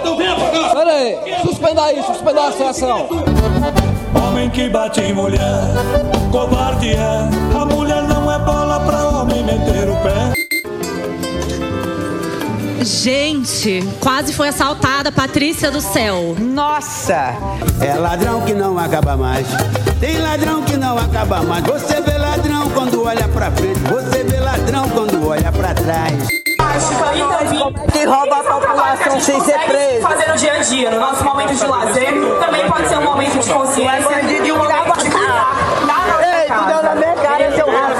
[0.00, 0.74] Então venha pra cá.
[0.74, 1.16] Pera aí.
[1.42, 3.08] Suspenda aí, suspenda a sessão.
[4.14, 5.60] Homem que bate em mulher,
[6.30, 7.28] covarde é.
[7.54, 10.32] A mulher não é bola pra homem meter o pé.
[12.82, 16.36] Gente, quase foi assaltada Patrícia do Céu.
[16.38, 17.34] Nossa!
[17.80, 19.46] É ladrão que não acaba mais.
[19.98, 21.64] Tem ladrão que não acaba mais.
[21.64, 23.80] Você vê ladrão quando olha pra frente.
[23.80, 26.45] Você vê ladrão quando olha pra trás.
[27.92, 30.02] Que rouba a população sem ser preso.
[30.02, 33.38] Fazer no dia a dia, no nosso momento de lazer, também pode ser um momento
[33.38, 34.20] de consciência.
[34.22, 35.56] e um momento de cuidar.
[36.22, 37.96] Ei, tu deu na minha cara, seu rato.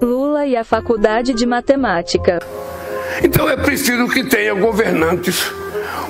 [0.00, 2.38] Lula e a Faculdade de Matemática.
[3.22, 5.50] Então é preciso que tenha governantes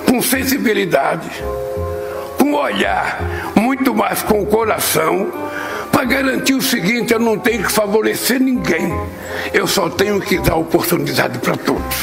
[0.07, 1.29] com sensibilidade,
[2.37, 3.19] com olhar,
[3.97, 5.31] mais com o coração,
[5.91, 8.93] para garantir o seguinte: eu não tenho que favorecer ninguém,
[9.53, 11.95] eu só tenho que dar oportunidade para todos.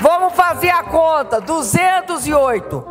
[0.00, 2.84] Vamos fazer a conta: 208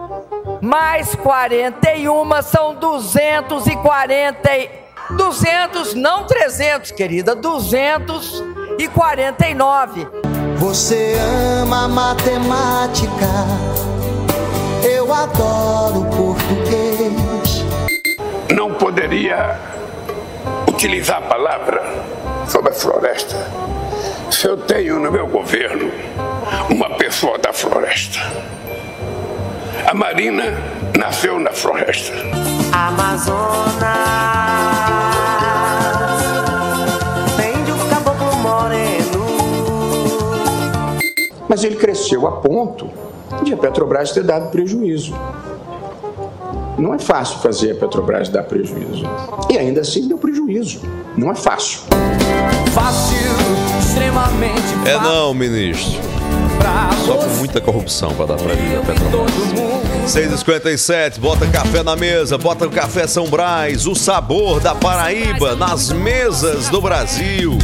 [0.61, 4.57] mais 41 são 240.
[4.57, 4.69] e-
[5.11, 10.07] 200, não 300, querida, 249.
[10.57, 11.15] Você
[11.61, 13.27] ama matemática,
[15.05, 17.63] eu adoro português.
[18.49, 19.59] Não poderia
[20.67, 21.83] utilizar a palavra
[22.47, 23.35] sobre a floresta
[24.31, 25.91] se eu tenho no meu governo
[26.71, 28.19] uma pessoa da floresta.
[29.85, 30.43] A Marina
[30.97, 32.13] nasceu na floresta.
[32.73, 33.75] Amazonas,
[37.37, 39.25] vem de um caboclo moreno.
[41.47, 42.89] Mas ele cresceu a ponto
[43.43, 45.13] de a Petrobras ter dado prejuízo.
[46.77, 49.03] Não é fácil fazer a Petrobras dar prejuízo.
[49.49, 50.81] E ainda assim deu prejuízo.
[51.15, 51.79] Não é fácil.
[52.73, 53.17] Fácil,
[53.79, 55.99] extremamente É não, ministro.
[57.05, 59.75] Só com muita corrupção para dar prejuízo à Petrobras.
[60.05, 65.91] 6h57, bota café na mesa, bota o café São Brás, o sabor da Paraíba nas
[65.91, 67.57] mesas do Brasil.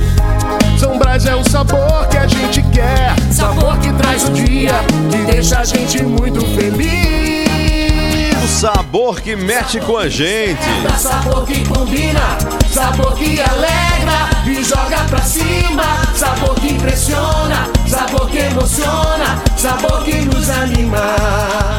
[0.81, 3.13] São Brás é o sabor que a gente quer.
[3.31, 4.73] Sabor que traz o dia,
[5.11, 8.43] que deixa a gente muito feliz.
[8.43, 10.59] O sabor que mexe com a gente.
[10.97, 12.35] Sabor que combina,
[12.73, 15.83] sabor que alegra e joga pra cima.
[16.15, 21.15] Sabor que impressiona, sabor que emociona, sabor que nos anima.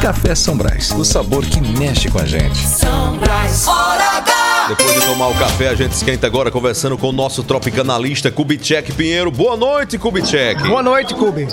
[0.01, 2.65] Café São Brás, o sabor que mexe com a gente.
[2.65, 4.32] São Brás, hora H.
[4.67, 8.93] Depois de tomar o café, a gente esquenta agora conversando com o nosso tropicanalista Kubitschek
[8.93, 9.29] Pinheiro.
[9.29, 10.63] Boa noite, Kubitschek.
[10.67, 11.47] Boa noite, Kubi.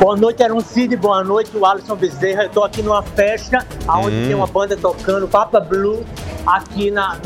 [0.00, 0.96] Boa noite, Aaron Cid.
[0.96, 2.44] Boa noite, o Alisson Bezerra.
[2.44, 4.26] Eu tô aqui numa festa onde Hum.
[4.26, 6.02] tem uma banda tocando Papa Blue
[6.46, 7.18] aqui, na,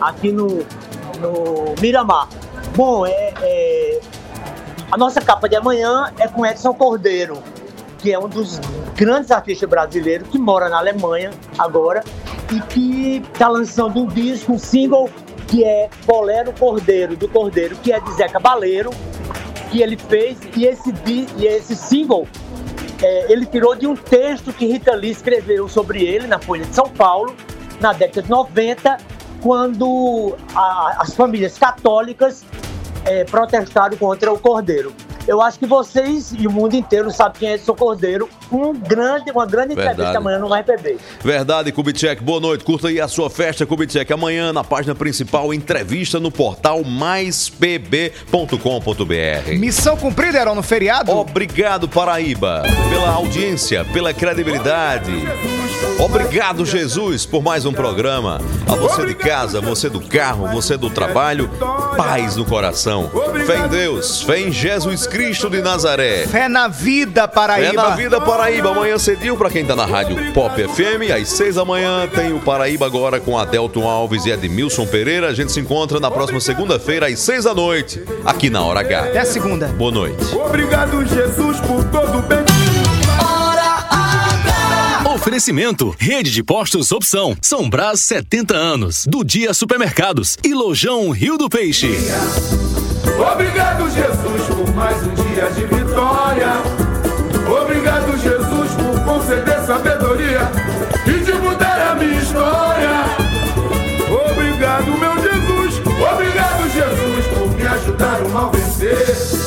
[0.00, 0.46] aqui no,
[1.20, 2.28] no Miramar.
[2.74, 4.00] Bom, é, é-
[4.90, 7.38] a nossa capa de amanhã é com Edson Cordeiro,
[7.98, 8.58] que é um dos
[8.96, 12.02] grandes artistas brasileiros que mora na Alemanha agora
[12.52, 15.08] e que está lançando um disco, um single
[15.46, 18.90] que é Bolero Cordeiro, do Cordeiro, que é de Zé Cabaleiro,
[19.70, 20.92] que ele fez e esse,
[21.36, 22.26] e esse single
[23.02, 26.74] é, ele tirou de um texto que Rita Lee escreveu sobre ele na Folha de
[26.74, 27.34] São Paulo
[27.80, 28.96] na década de 90
[29.42, 32.44] quando a- as famílias católicas
[33.04, 34.92] é, protestaram contra o Cordeiro
[35.28, 38.30] Eu acho que vocês e o mundo inteiro sabem quem é Edson Cordeiro.
[38.50, 40.16] Um grande, uma grande entrevista Verdade.
[40.16, 40.96] amanhã no RPB.
[41.22, 42.22] Verdade, Kubitschek.
[42.22, 42.64] Boa noite.
[42.64, 44.10] Curta aí a sua festa, Kubitschek.
[44.10, 49.58] Amanhã, na página principal, entrevista no portal maispb.com.br.
[49.58, 51.12] Missão cumprida, Heron, no feriado?
[51.12, 55.12] Obrigado, Paraíba, pela audiência, pela credibilidade.
[56.02, 58.40] Obrigado, Jesus, por mais um programa.
[58.66, 61.50] A você de casa, você do carro, você do trabalho,
[61.98, 63.10] paz no coração.
[63.46, 66.26] Fé em Deus, fé em Jesus Cristo de Nazaré.
[66.28, 67.68] Fé na vida, Paraíba.
[67.68, 71.56] É na vida Paraíba, amanhã cedinho pra quem tá na rádio Pop FM, às seis
[71.56, 75.28] da manhã tem o Paraíba agora com Adelton Alves e Edmilson Pereira.
[75.28, 79.00] A gente se encontra na próxima segunda-feira às seis da noite, aqui na Hora H.
[79.06, 79.66] Até segunda.
[79.66, 80.36] Boa noite.
[80.36, 82.47] Obrigado, Jesus, por todo o bem.
[85.18, 87.36] Oferecimento: Rede de Postos Opção.
[87.42, 89.04] São Brás 70 anos.
[89.04, 90.38] Do Dia Supermercados.
[90.44, 91.98] E Lojão Rio do Peixe.
[93.32, 96.52] Obrigado, Jesus, por mais um dia de vitória.
[97.62, 100.40] Obrigado, Jesus, por conceder sabedoria
[101.04, 103.04] e de mudar a minha história.
[104.30, 105.80] Obrigado, meu Jesus.
[106.12, 109.37] Obrigado, Jesus, por me ajudar o mal vencer.